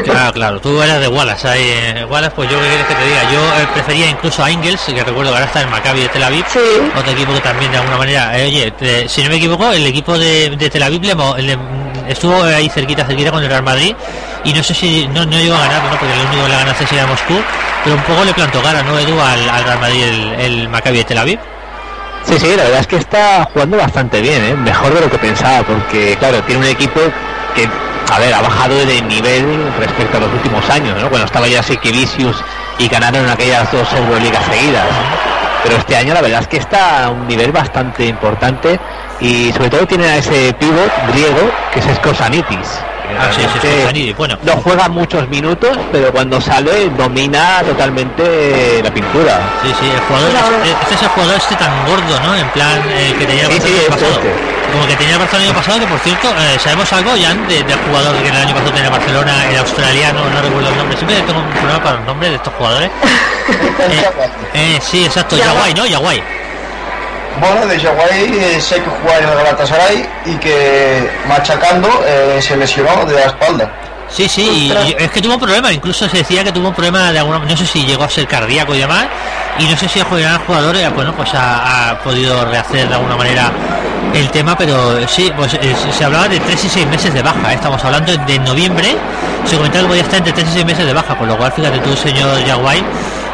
Claro, 0.05 0.33
claro, 0.35 0.61
tú 0.61 0.83
eras 0.83 1.01
de 1.01 1.09
Wallace, 1.09 1.49
ahí, 1.49 1.63
eh, 1.65 2.05
Wallace, 2.05 2.35
pues 2.37 2.51
yo 2.51 2.59
qué 2.61 2.67
quieres 2.67 2.87
que 2.87 2.95
te 2.97 3.07
diga, 3.07 3.23
yo 3.33 3.41
eh, 3.41 3.67
prefería 3.73 4.09
incluso 4.11 4.45
a 4.45 4.51
Ingles, 4.51 4.83
que 4.85 5.03
recuerdo 5.05 5.31
que 5.31 5.37
ahora 5.39 5.47
está 5.47 5.63
en 5.63 5.71
Maccabi 5.71 6.01
de 6.03 6.09
Tel 6.11 6.23
Aviv, 6.25 6.45
Sí. 6.53 6.59
otro 6.95 7.13
equipo 7.13 7.33
que 7.33 7.41
también 7.41 7.71
de 7.71 7.79
alguna 7.79 7.97
manera, 7.97 8.39
eh, 8.39 8.47
oye, 8.47 8.71
te- 8.73 9.09
si 9.09 9.23
no 9.23 9.31
me 9.31 9.37
equivoco, 9.37 9.71
el 9.73 9.87
equipo 9.87 10.19
de, 10.19 10.51
de 10.51 10.69
Tel 10.69 10.83
Aviv 10.83 11.03
le, 11.03 11.15
le- 11.43 11.59
estuvo 12.11 12.43
ahí 12.43 12.69
cerquita, 12.69 13.05
cerquita 13.05 13.31
con 13.31 13.43
el 13.43 13.49
Real 13.49 13.63
Madrid, 13.63 13.95
y 14.45 14.53
no 14.53 14.63
sé 14.63 14.75
si 14.75 15.09
no, 15.09 15.25
no 15.25 15.39
llegó 15.39 15.55
a 15.55 15.61
ganar, 15.61 15.83
¿no? 15.85 15.91
porque 15.91 16.07
el 16.07 16.27
único 16.27 16.43
que 16.45 16.49
le 16.49 16.57
ganaste 16.57 16.87
sería 16.87 17.07
Moscú, 17.07 17.35
pero 17.85 17.97
un 17.97 18.03
poco 18.03 18.25
le 18.25 18.35
plantó 18.35 18.63
cara, 18.63 18.83
¿no, 18.83 18.99
Edu, 18.99 19.21
al, 19.21 19.49
al 19.49 19.65
Real 19.65 19.81
Madrid, 19.81 20.03
el, 20.03 20.33
el 20.41 20.69
Maccabi 20.69 20.99
de 20.99 21.05
Tel 21.05 21.19
Aviv? 21.19 21.39
Sí, 22.25 22.39
sí, 22.39 22.49
la 22.57 22.65
verdad 22.65 22.81
es 22.81 22.87
que 22.87 22.97
está 22.97 23.49
jugando 23.53 23.77
bastante 23.77 24.21
bien, 24.21 24.45
¿eh? 24.45 24.55
mejor 24.55 24.95
de 24.95 25.01
lo 25.01 25.11
que 25.11 25.19
pensaba, 25.19 25.63
porque 25.63 26.17
claro, 26.19 26.43
tiene 26.45 26.61
un 26.61 26.69
equipo 26.69 27.01
que, 27.55 27.69
a 28.13 28.19
ver, 28.19 28.35
ha 28.35 28.43
bajado 28.43 28.75
de 28.85 29.01
nivel 29.03 29.73
respecto 29.79 30.19
a 30.19 30.21
los 30.21 30.33
últimos 30.33 30.69
años, 30.69 31.01
¿no? 31.01 31.09
Cuando 31.09 31.27
estaba 31.27 31.49
ya 31.49 31.63
Vicius 31.63 32.37
y 32.79 32.89
ganaron 32.89 33.29
aquellas 33.29 33.71
dos 33.73 33.91
Euroligas 33.93 34.45
seguidas. 34.47 34.87
Pero 35.63 35.77
este 35.77 35.97
año 35.97 36.15
la 36.15 36.23
verdad 36.23 36.41
es 36.41 36.49
que 36.49 36.57
está 36.57 37.05
a 37.05 37.11
un 37.11 37.27
nivel 37.27 37.53
bastante 37.53 38.07
importante 38.07 38.81
y 39.21 39.53
sobre 39.53 39.71
todo 39.71 39.87
tiene 39.87 40.07
a 40.07 40.17
ese 40.17 40.53
pivot 40.59 40.91
griego 41.13 41.51
que 41.73 41.81
es 41.81 41.87
Skosanitis. 41.97 42.81
que 43.11 43.17
Ah, 43.19 43.91
sí, 43.93 44.15
bueno. 44.17 44.39
No 44.45 44.53
juega 44.63 44.89
muchos 44.89 45.29
minutos, 45.29 45.77
pero 45.91 46.13
cuando 46.13 46.41
sale 46.41 46.89
domina 46.91 47.61
totalmente 47.67 48.81
la 48.85 48.91
pintura. 48.95 49.41
Sí, 49.63 49.75
sí, 49.81 49.91
el 49.93 50.01
jugador, 50.03 50.31
este, 50.31 50.71
este 50.83 50.95
es 50.95 51.03
el 51.03 51.09
jugador 51.09 51.35
este 51.37 51.57
tan 51.57 51.87
gordo, 51.87 52.21
¿no? 52.21 52.37
En 52.37 52.49
plan, 52.51 52.81
eh, 52.89 53.13
que 53.19 53.27
tenía 53.27 53.47
el 53.49 53.61
Sí, 53.61 53.67
año 53.67 53.89
pasado. 53.91 54.13
este. 54.13 54.33
Como 54.73 54.87
que 54.87 54.95
tenía 54.95 55.17
el 55.17 55.21
Barça 55.21 55.35
el 55.35 55.43
año 55.43 55.55
pasado, 55.55 55.81
que 55.81 55.87
por 55.89 55.99
cierto, 55.99 56.29
eh, 56.39 56.57
¿sabemos 56.61 56.93
algo, 56.93 57.11
Jan, 57.21 57.49
de- 57.49 57.65
del 57.65 57.79
jugador 57.81 58.15
que 58.23 58.29
el 58.29 58.37
año 58.37 58.55
pasado 58.55 58.71
tenía 58.73 58.91
Barcelona, 58.91 59.33
el 59.51 59.59
australiano, 59.59 60.21
no 60.31 60.41
recuerdo 60.43 60.69
el 60.69 60.77
nombre? 60.77 60.97
Siempre 60.97 61.21
tengo 61.23 61.41
un 61.41 61.51
problema 61.51 61.83
para 61.83 61.97
los 61.97 62.07
nombres 62.07 62.31
de 62.31 62.37
estos 62.37 62.55
jugadores. 62.55 62.91
Eh, 63.51 64.05
eh, 64.55 64.79
sí, 64.81 65.05
exacto, 65.05 65.37
Yaguay, 65.37 65.75
¿no? 65.75 65.85
Yaguay. 65.85 66.23
Bueno, 67.41 67.67
de 67.67 67.79
Yaguay 67.79 68.39
eh, 68.39 68.61
sé 68.61 68.77
que 68.77 68.91
juega 69.03 69.19
en 69.19 69.29
el 69.29 69.35
Galatasaray 69.37 70.09
y 70.27 70.35
que 70.37 71.11
machacando 71.27 71.89
eh, 72.07 72.39
se 72.43 72.57
lesionó 72.57 73.05
de 73.07 73.15
la 73.15 73.23
espalda. 73.27 73.71
Sí, 74.09 74.29
sí, 74.29 74.43
y, 74.43 74.73
y 74.73 74.97
es 74.99 75.11
que 75.13 75.23
tuvo 75.23 75.35
un 75.35 75.41
problema, 75.41 75.73
incluso 75.73 76.09
se 76.09 76.19
decía 76.19 76.43
que 76.43 76.51
tuvo 76.51 76.69
un 76.69 76.75
problema 76.75 77.13
de 77.13 77.21
alguna 77.21 77.39
no 77.39 77.57
sé 77.57 77.65
si 77.65 77.85
llegó 77.87 78.03
a 78.03 78.09
ser 78.11 78.27
cardíaco 78.27 78.75
y 78.75 78.79
demás, 78.81 79.07
y 79.59 79.65
no 79.69 79.77
sé 79.77 79.89
si 79.89 80.01
el 80.01 80.05
jugador, 80.05 80.41
jugador 80.47 80.77
eh, 80.77 80.89
bueno, 80.89 81.15
pues 81.15 81.33
ha, 81.33 81.91
ha 81.91 81.99
podido 82.01 82.45
rehacer 82.45 82.89
de 82.89 82.95
alguna 82.95 83.17
manera 83.17 83.53
el 84.13 84.29
tema, 84.31 84.59
pero 84.59 85.07
sí, 85.07 85.33
pues 85.37 85.55
eh, 85.55 85.77
se- 85.81 85.93
se 85.93 86.05
hablaba 86.05 86.27
de 86.29 86.41
3 86.41 86.65
y 86.65 86.69
6 86.69 86.87
meses 86.89 87.15
de 87.15 87.23
baja, 87.23 87.53
¿eh? 87.53 87.55
estamos 87.55 87.83
hablando 87.85 88.13
de 88.17 88.39
noviembre, 88.41 88.97
se 89.47 89.57
comentaba 89.57 89.83
que 89.85 89.89
podía 89.91 90.03
estar 90.03 90.19
entre 90.19 90.33
3 90.33 90.49
y 90.49 90.53
6 90.55 90.65
meses 90.67 90.85
de 90.87 90.93
baja, 90.93 91.17
con 91.17 91.29
lo 91.29 91.37
cual 91.39 91.53
fíjate 91.53 91.79
tú, 91.79 91.97
señor 91.97 92.45
Yaguay, 92.45 92.83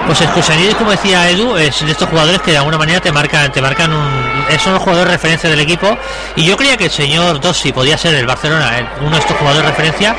pues 0.06 0.20
Escusanidis, 0.20 0.74
como 0.76 0.92
decía 0.92 1.28
Edu, 1.28 1.56
es 1.56 1.84
de 1.84 1.90
estos 1.90 2.08
jugadores 2.08 2.40
que 2.40 2.52
de 2.52 2.58
alguna 2.58 2.78
manera 2.78 3.00
te 3.00 3.10
marcan, 3.10 3.50
te 3.50 3.60
marcan 3.60 3.92
un, 3.92 4.06
eh, 4.48 4.58
son 4.62 4.74
los 4.74 4.82
jugadores 4.82 5.12
referencia 5.12 5.50
del 5.50 5.60
equipo, 5.60 5.98
y 6.36 6.44
yo 6.44 6.56
creía 6.56 6.76
que 6.76 6.84
el 6.84 6.90
señor 6.90 7.40
Dossi 7.40 7.72
podía 7.72 7.98
ser 7.98 8.14
el 8.14 8.26
Barcelona, 8.26 8.78
eh, 8.78 8.86
uno 9.00 9.10
de 9.10 9.18
estos 9.18 9.36
jugadores 9.36 9.66
referencia, 9.68 10.14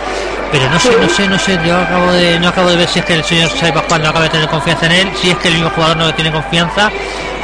pero 0.52 0.70
no 0.70 0.80
sé, 0.80 0.92
no 1.00 1.10
sé, 1.10 1.28
no 1.28 1.40
sé, 1.40 1.60
yo 1.66 1.78
acabo 1.78 2.12
de, 2.12 2.40
no 2.40 2.50
acabo 2.50 2.70
de 2.70 2.76
ver 2.76 2.88
si 2.88 3.00
es 3.00 3.06
que 3.06 3.14
el 3.16 3.24
señor 3.24 3.50
Xavi 3.50 3.72
Pascual 3.72 4.04
no 4.04 4.10
acaba 4.10 4.26
de 4.26 4.32
tener 4.32 4.50
confianza 4.50 4.86
en 4.88 4.92
él, 4.92 5.12
si 5.22 5.30
es 5.30 5.38
que 5.38 5.48
el 5.48 5.56
mismo 5.56 5.70
jugador 5.70 5.98
no 5.98 6.14
tiene 6.14 6.32
confianza, 6.32 6.92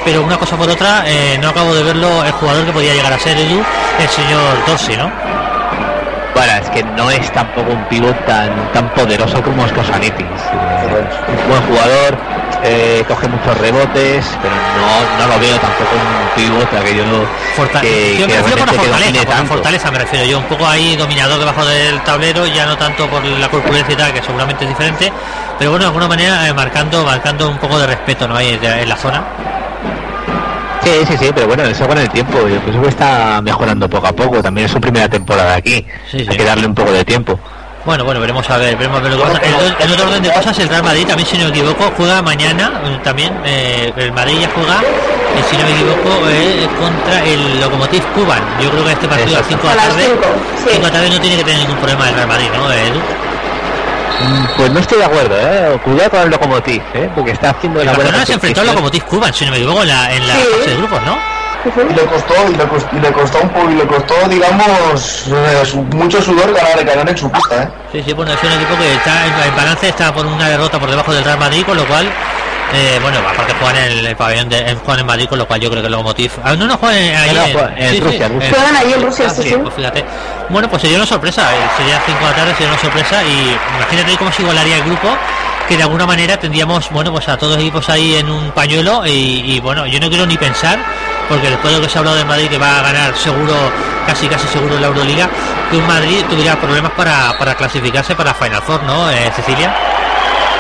pero 0.04 0.22
una 0.22 0.38
cosa 0.38 0.58
por 0.58 0.70
otra, 0.70 1.04
eh, 1.08 1.38
no 1.42 1.50
acabo 1.50 1.74
de 1.74 1.84
verlo 1.84 2.24
el 2.26 2.32
jugador 2.34 2.66
que 2.66 2.72
podía 2.74 2.94
llegar 2.94 3.14
a 3.14 3.20
ser 3.20 3.38
Edu, 3.38 3.64
el 4.00 4.10
señor 4.10 4.66
Dossi, 4.68 4.98
¿no? 4.98 5.43
Bueno, 6.34 6.52
es 6.54 6.70
que 6.72 6.84
no 6.84 7.12
es 7.12 7.32
tampoco 7.32 7.72
un 7.72 7.86
pivot 7.86 8.26
tan 8.26 8.72
tan 8.72 8.90
poderoso 8.90 9.42
como 9.44 9.68
Skosanitis. 9.68 10.50
Eh, 10.52 11.06
un 11.28 11.48
buen 11.48 11.62
jugador, 11.62 12.18
eh, 12.64 13.04
coge 13.08 13.28
muchos 13.28 13.56
rebotes, 13.58 14.40
pero 14.42 14.56
no, 14.56 15.06
no 15.20 15.28
lo 15.28 15.40
veo 15.40 15.60
tampoco 15.60 15.96
un 15.96 16.30
pivot 16.36 16.74
aquello 16.74 17.04
Forta- 17.56 17.82
que, 17.82 18.18
yo 18.18 18.26
que 18.26 18.34
me 18.34 18.40
refiero 18.42 18.66
por 18.66 18.68
la 18.68 18.82
realmente 18.82 19.12
que 19.12 19.20
fortaleza, 19.20 19.26
por 19.26 19.30
la 19.30 19.36
tanto. 19.38 19.54
fortaleza 19.54 19.92
me 19.92 20.00
refiero 20.00 20.26
yo, 20.26 20.40
un 20.40 20.46
poco 20.46 20.68
ahí 20.68 20.96
dominador 20.96 21.40
debajo 21.40 21.66
del 21.66 22.02
tablero, 22.02 22.48
ya 22.48 22.66
no 22.66 22.78
tanto 22.78 23.08
por 23.08 23.24
la 23.24 23.48
corpulencia 23.50 23.94
y 23.94 23.98
tal, 23.98 24.12
que 24.14 24.22
seguramente 24.24 24.64
es 24.66 24.70
diferente, 24.70 25.14
pero 25.60 25.70
bueno, 25.72 25.84
de 25.86 25.88
alguna 25.90 26.08
manera 26.08 26.48
eh, 26.48 26.54
marcando, 26.54 27.04
marcando 27.06 27.48
un 27.50 27.60
poco 27.60 27.78
de 27.78 27.86
respeto, 27.88 28.28
¿no? 28.28 28.36
Ahí 28.36 28.60
en 28.62 28.90
la 28.90 28.98
zona. 28.98 29.24
Sí, 30.84 30.92
sí, 31.08 31.18
sí, 31.18 31.32
pero 31.34 31.48
bueno, 31.48 31.64
eso 31.64 31.88
con 31.88 31.98
el 31.98 32.10
tiempo, 32.10 32.40
yo 32.48 32.60
pienso 32.60 32.82
que 32.82 32.90
está 32.90 33.42
mejorando 33.42 33.90
poco 33.90 34.08
a 34.08 34.12
poco, 34.14 34.42
también 34.42 34.66
es 34.66 34.72
su 34.72 34.82
primera 34.82 35.08
temporada 35.08 35.56
aquí, 35.56 35.86
Sí, 36.12 36.20
sí. 36.20 36.26
hay 36.30 36.38
que 36.38 36.44
darle 36.44 36.68
un 36.68 36.76
poco 36.76 36.92
de 36.92 37.06
tiempo. 37.06 37.40
Bueno, 37.86 38.06
bueno, 38.06 38.20
veremos 38.22 38.50
a 38.50 38.58
ver, 38.58 38.76
veremos 38.78 39.00
a 39.00 39.04
ver 39.04 39.12
lo 39.12 39.18
que 39.18 39.24
pasa. 39.24 39.42
En, 39.80 39.92
otro 39.92 40.08
orden 40.08 40.24
de 40.24 40.32
cosas, 40.32 40.58
el 40.60 40.70
Real 40.70 40.84
Madrid 40.84 41.06
también, 41.06 41.28
si 41.28 41.38
no 41.38 41.44
me 41.46 41.50
equivoco, 41.50 41.92
juega 41.98 42.22
mañana 42.22 42.82
eh, 42.86 43.00
también. 43.04 43.34
eh, 43.46 43.92
el 43.98 44.12
Madrid 44.14 44.38
ya 44.42 44.50
juega, 44.56 44.80
eh, 44.82 45.44
si 45.50 45.58
no 45.58 45.64
me 45.64 45.72
equivoco, 45.72 46.30
eh, 46.30 46.68
contra 46.80 47.24
el 47.26 47.60
Lokomotiv 47.60 48.04
Cuban. 48.14 48.42
Yo 48.62 48.70
creo 48.72 48.86
que 48.86 48.92
este 48.94 49.08
partido 49.08 49.36
a 49.36 49.40
las 49.40 49.48
5 49.50 49.68
de 49.68 49.74
A 49.74 49.76
la 49.76 49.82
tarde, 49.84 50.04
cinco, 50.06 50.28
sí. 50.58 50.64
5 50.72 50.76
de 50.78 50.80
la 50.82 50.92
tarde 50.92 51.10
no 51.10 51.20
tiene 51.20 51.36
que 51.38 51.44
tener 51.44 51.60
ningún 51.60 51.76
problema 51.78 52.08
el 52.10 52.16
Real 52.16 52.28
Madrid, 52.28 52.48
¿no, 52.56 52.72
Edu? 52.72 53.00
Mm, 54.20 54.46
Pues 54.56 54.72
no 54.72 54.80
estoy 54.80 54.98
de 55.00 55.06
acuerdo, 55.06 55.36
¿eh? 55.40 55.80
Cuidado 55.84 56.10
con 56.12 56.22
el 56.22 56.30
Lokomotiv, 56.30 56.84
¿eh? 56.94 57.10
Porque 57.14 57.32
está 57.32 57.50
haciendo 57.52 57.82
El 57.82 57.88
una 57.90 57.98
buena 57.98 58.26
se 58.26 58.34
enfrentó 58.34 58.62
al. 58.62 58.68
Lokomotiv 58.68 59.04
Cuban, 59.06 59.34
si 59.34 59.46
no 59.46 59.52
me 59.52 59.58
equivoco, 59.58 59.82
en 59.82 59.88
la, 59.90 60.14
en 60.14 60.28
la 60.28 60.36
Sí. 60.36 60.42
fase 60.58 60.70
de 60.72 60.76
grupos, 60.78 61.02
¿no? 61.04 61.18
Y 61.66 61.94
le 61.94 62.06
costó, 62.06 62.34
y 62.52 62.56
le 62.58 62.68
costó, 62.68 62.90
y 62.98 63.00
le 63.00 63.12
costó 63.14 63.40
un 63.42 63.50
poco, 63.50 63.72
y 63.72 63.76
le 63.76 63.88
costó, 63.88 64.16
digamos, 64.28 65.24
eh, 65.28 65.64
mucho 65.94 66.22
sudor 66.22 66.54
ganar, 66.54 66.84
ganar 66.84 67.10
en 67.10 67.18
su 67.18 67.32
pista, 67.32 67.64
¿eh? 67.64 67.68
Sí, 67.90 68.04
sí, 68.04 68.12
bueno, 68.14 68.34
es 68.34 68.44
un 68.44 68.52
equipo 68.52 68.78
que 68.78 68.94
está 68.94 69.26
en, 69.26 69.34
en 69.50 69.56
balance, 69.56 69.88
está 69.88 70.14
por 70.14 70.26
una 70.26 70.50
derrota 70.50 70.78
por 70.78 70.90
debajo 70.90 71.14
del 71.14 71.24
Real 71.24 71.40
Madrid, 71.40 71.64
con 71.66 71.78
lo 71.78 71.86
cual, 71.88 72.06
eh, 72.74 73.00
bueno, 73.02 73.20
aparte 73.20 73.54
juegan 73.60 73.78
en 73.78 73.92
el, 74.00 74.06
el 74.08 74.16
pabellón 74.16 74.50
de 74.50 74.58
en, 74.60 74.78
juegan 74.80 75.00
en 75.02 75.06
Madrid, 75.06 75.28
con 75.30 75.38
lo 75.38 75.48
cual 75.48 75.60
yo 75.60 75.70
creo 75.70 75.82
que 75.82 75.88
el 75.88 75.92
Lokomotiv. 75.92 76.32
Ah, 76.44 76.56
no, 76.56 76.66
no 76.68 76.78
juegan 76.78 76.98
en, 77.02 77.16
ahí 77.16 77.30
No, 77.30 77.36
no, 77.36 77.46
en- 77.48 77.54
juegan 77.54 77.78
en 77.78 77.90
sí, 77.90 77.96
sí, 77.96 78.02
Rusia, 78.02 78.26
en 78.26 78.34
Rusia. 78.34 78.50
Juegan 78.54 78.76
allí 78.76 78.94
en 78.94 79.02
Rusia, 79.04 79.30
sí, 79.30 79.56
pues 79.62 79.74
fíjate. 79.76 80.06
Bueno, 80.50 80.70
pues 80.70 80.82
sería 80.82 80.98
una 80.98 81.06
sorpresa, 81.06 81.54
eh, 81.54 81.58
sería 81.78 82.02
5 82.06 82.20
de 82.20 82.26
la 82.26 82.34
tarde, 82.36 82.52
sería 82.56 82.68
una 82.74 82.82
sorpresa 82.82 83.24
y 83.24 83.58
imagínate 83.78 84.18
cómo 84.18 84.32
se 84.32 84.42
igualaría 84.42 84.78
el 84.78 84.84
grupo, 84.84 85.08
que 85.68 85.78
de 85.78 85.84
alguna 85.84 86.06
manera 86.06 86.38
tendríamos, 86.38 86.90
bueno, 86.90 87.12
pues 87.12 87.28
a 87.30 87.38
todos 87.38 87.54
los 87.54 87.62
equipos 87.62 87.88
ahí 87.90 88.16
en 88.16 88.30
un 88.30 88.52
pañuelo 88.52 89.06
y, 89.08 89.44
y, 89.46 89.60
bueno, 89.62 89.86
yo 89.86 90.00
no 90.00 90.10
quiero 90.10 90.26
ni 90.26 90.38
pensar, 90.38 90.78
porque 91.30 91.50
después 91.50 91.74
de 91.74 91.80
lo 91.80 91.86
que 91.86 91.90
se 91.90 91.98
ha 91.98 92.00
hablado 92.00 92.18
de 92.18 92.26
Madrid, 92.26 92.50
que 92.50 92.58
va 92.58 92.80
a 92.80 92.82
ganar 92.82 93.16
seguro, 93.16 93.54
casi 94.06 94.28
casi 94.28 94.46
seguro 94.50 94.78
la 94.80 94.88
Euroliga, 94.88 95.30
que 95.72 95.78
un 95.78 95.88
Madrid 95.88 96.26
tuviera 96.30 96.58
problemas 96.60 96.92
para, 96.92 97.38
para 97.40 97.56
clasificarse 97.56 98.14
para 98.16 98.34
Final 98.34 98.62
Four, 98.62 98.84
¿no, 98.84 99.10
eh, 99.10 99.32
Cecilia? 99.36 99.74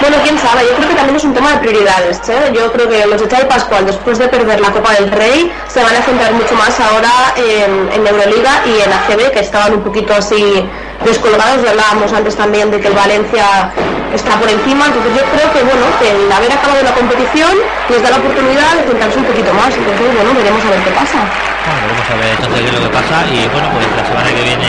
Bueno, 0.02 0.18
quién 0.24 0.38
sabe, 0.38 0.64
yo 0.68 0.76
creo 0.76 0.90
que 0.90 0.96
también 0.96 1.16
es 1.16 1.24
un 1.24 1.34
tema 1.34 1.52
de 1.52 1.58
prioridades. 1.60 2.20
¿eh? 2.28 2.52
Yo 2.54 2.72
creo 2.74 2.90
que 2.90 3.06
los 3.08 3.22
de 3.22 3.30
Xavi 3.30 3.46
Pascual, 3.48 3.86
después 3.86 4.18
de 4.20 4.28
perder 4.28 4.60
la 4.60 4.72
Copa 4.72 4.92
del 4.94 5.10
Rey, 5.12 5.52
se 5.68 5.82
van 5.82 5.96
a 5.96 6.02
centrar 6.02 6.34
mucho 6.34 6.56
más 6.56 6.78
ahora 6.80 7.12
en, 7.38 7.90
en 7.94 8.06
Euroliga 8.08 8.64
y 8.66 8.82
en 8.82 8.92
ACB, 8.92 9.32
que 9.32 9.40
estaban 9.40 9.74
un 9.74 9.82
poquito 9.82 10.14
así 10.14 10.68
descolgados. 11.06 11.64
Ya 11.64 11.72
hablábamos 11.72 12.12
antes 12.12 12.36
también 12.36 12.70
de 12.70 12.82
que 12.82 12.88
el 12.90 12.94
Valencia 12.96 13.72
está 14.14 14.36
por 14.36 14.50
encima. 14.50 14.88
Entonces 14.88 15.12
yo 15.16 15.24
creo 15.32 15.48
que 15.54 15.64
bueno, 15.64 15.86
que 16.00 16.12
el 16.12 16.30
haber 16.32 16.52
acabado 16.52 16.84
la 16.84 16.92
competición 16.94 17.52
les 17.88 18.04
da 18.04 18.10
la 18.12 18.18
oportunidad 18.18 18.76
de 18.76 18.84
centrarse 18.84 19.18
un 19.20 19.26
poquito 19.26 19.54
más. 19.54 19.72
Entonces 19.72 20.08
bueno, 20.16 20.34
veremos 20.36 20.66
a 20.66 20.70
ver 20.70 20.84
qué 20.84 20.92
pasa. 20.92 21.20
Bueno, 21.64 21.80
veremos 21.88 22.08
a 22.12 22.16
ver 22.20 22.30
entonces 22.36 22.74
lo 22.76 22.82
que 22.84 22.92
pasa 22.92 23.16
y 23.32 23.48
bueno, 23.56 23.72
pues 23.72 23.88
la 23.96 24.04
semana 24.04 24.30
que 24.36 24.44
viene 24.44 24.68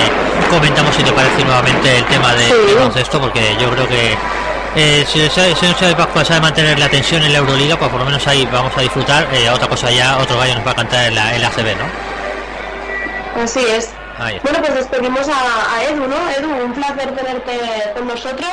comentamos 0.48 0.94
si 0.94 1.02
te 1.02 1.10
parece 1.10 1.42
nuevamente 1.44 1.98
el 1.98 2.04
tema 2.06 2.32
de, 2.34 2.44
Sí. 2.46 2.54
de 2.68 2.74
baloncesto 2.74 3.20
porque 3.20 3.56
yo 3.58 3.68
creo 3.70 3.88
que 3.88 4.14
eh, 4.76 5.04
si 5.06 5.28
señor 5.28 5.76
Xavi 5.76 5.94
Pascual 5.94 6.26
sabe 6.26 6.40
mantener 6.40 6.78
la 6.78 6.88
tensión 6.88 7.22
en 7.22 7.32
la 7.32 7.38
Euroliga, 7.38 7.78
pues 7.78 7.90
por 7.90 8.00
lo 8.00 8.06
menos 8.06 8.26
ahí 8.26 8.46
vamos 8.46 8.76
a 8.76 8.80
disfrutar. 8.80 9.28
Eh, 9.32 9.48
otra 9.50 9.68
cosa 9.68 9.90
ya, 9.90 10.18
otro 10.18 10.38
gallo 10.38 10.54
nos 10.56 10.66
va 10.66 10.72
a 10.72 10.74
cantar 10.74 11.06
en 11.06 11.14
la, 11.14 11.34
en 11.34 11.42
la 11.42 11.48
ACB, 11.48 11.76
¿no? 11.76 13.42
Así 13.42 13.60
es. 13.60 13.90
Bueno, 14.42 14.60
pues 14.60 14.74
despedimos 14.74 15.28
a, 15.28 15.74
a 15.76 15.84
Edu, 15.84 16.06
¿no? 16.06 16.30
Edu, 16.30 16.64
un 16.64 16.72
placer 16.72 17.10
tenerte 17.16 17.92
con 17.94 18.06
nosotros. 18.06 18.48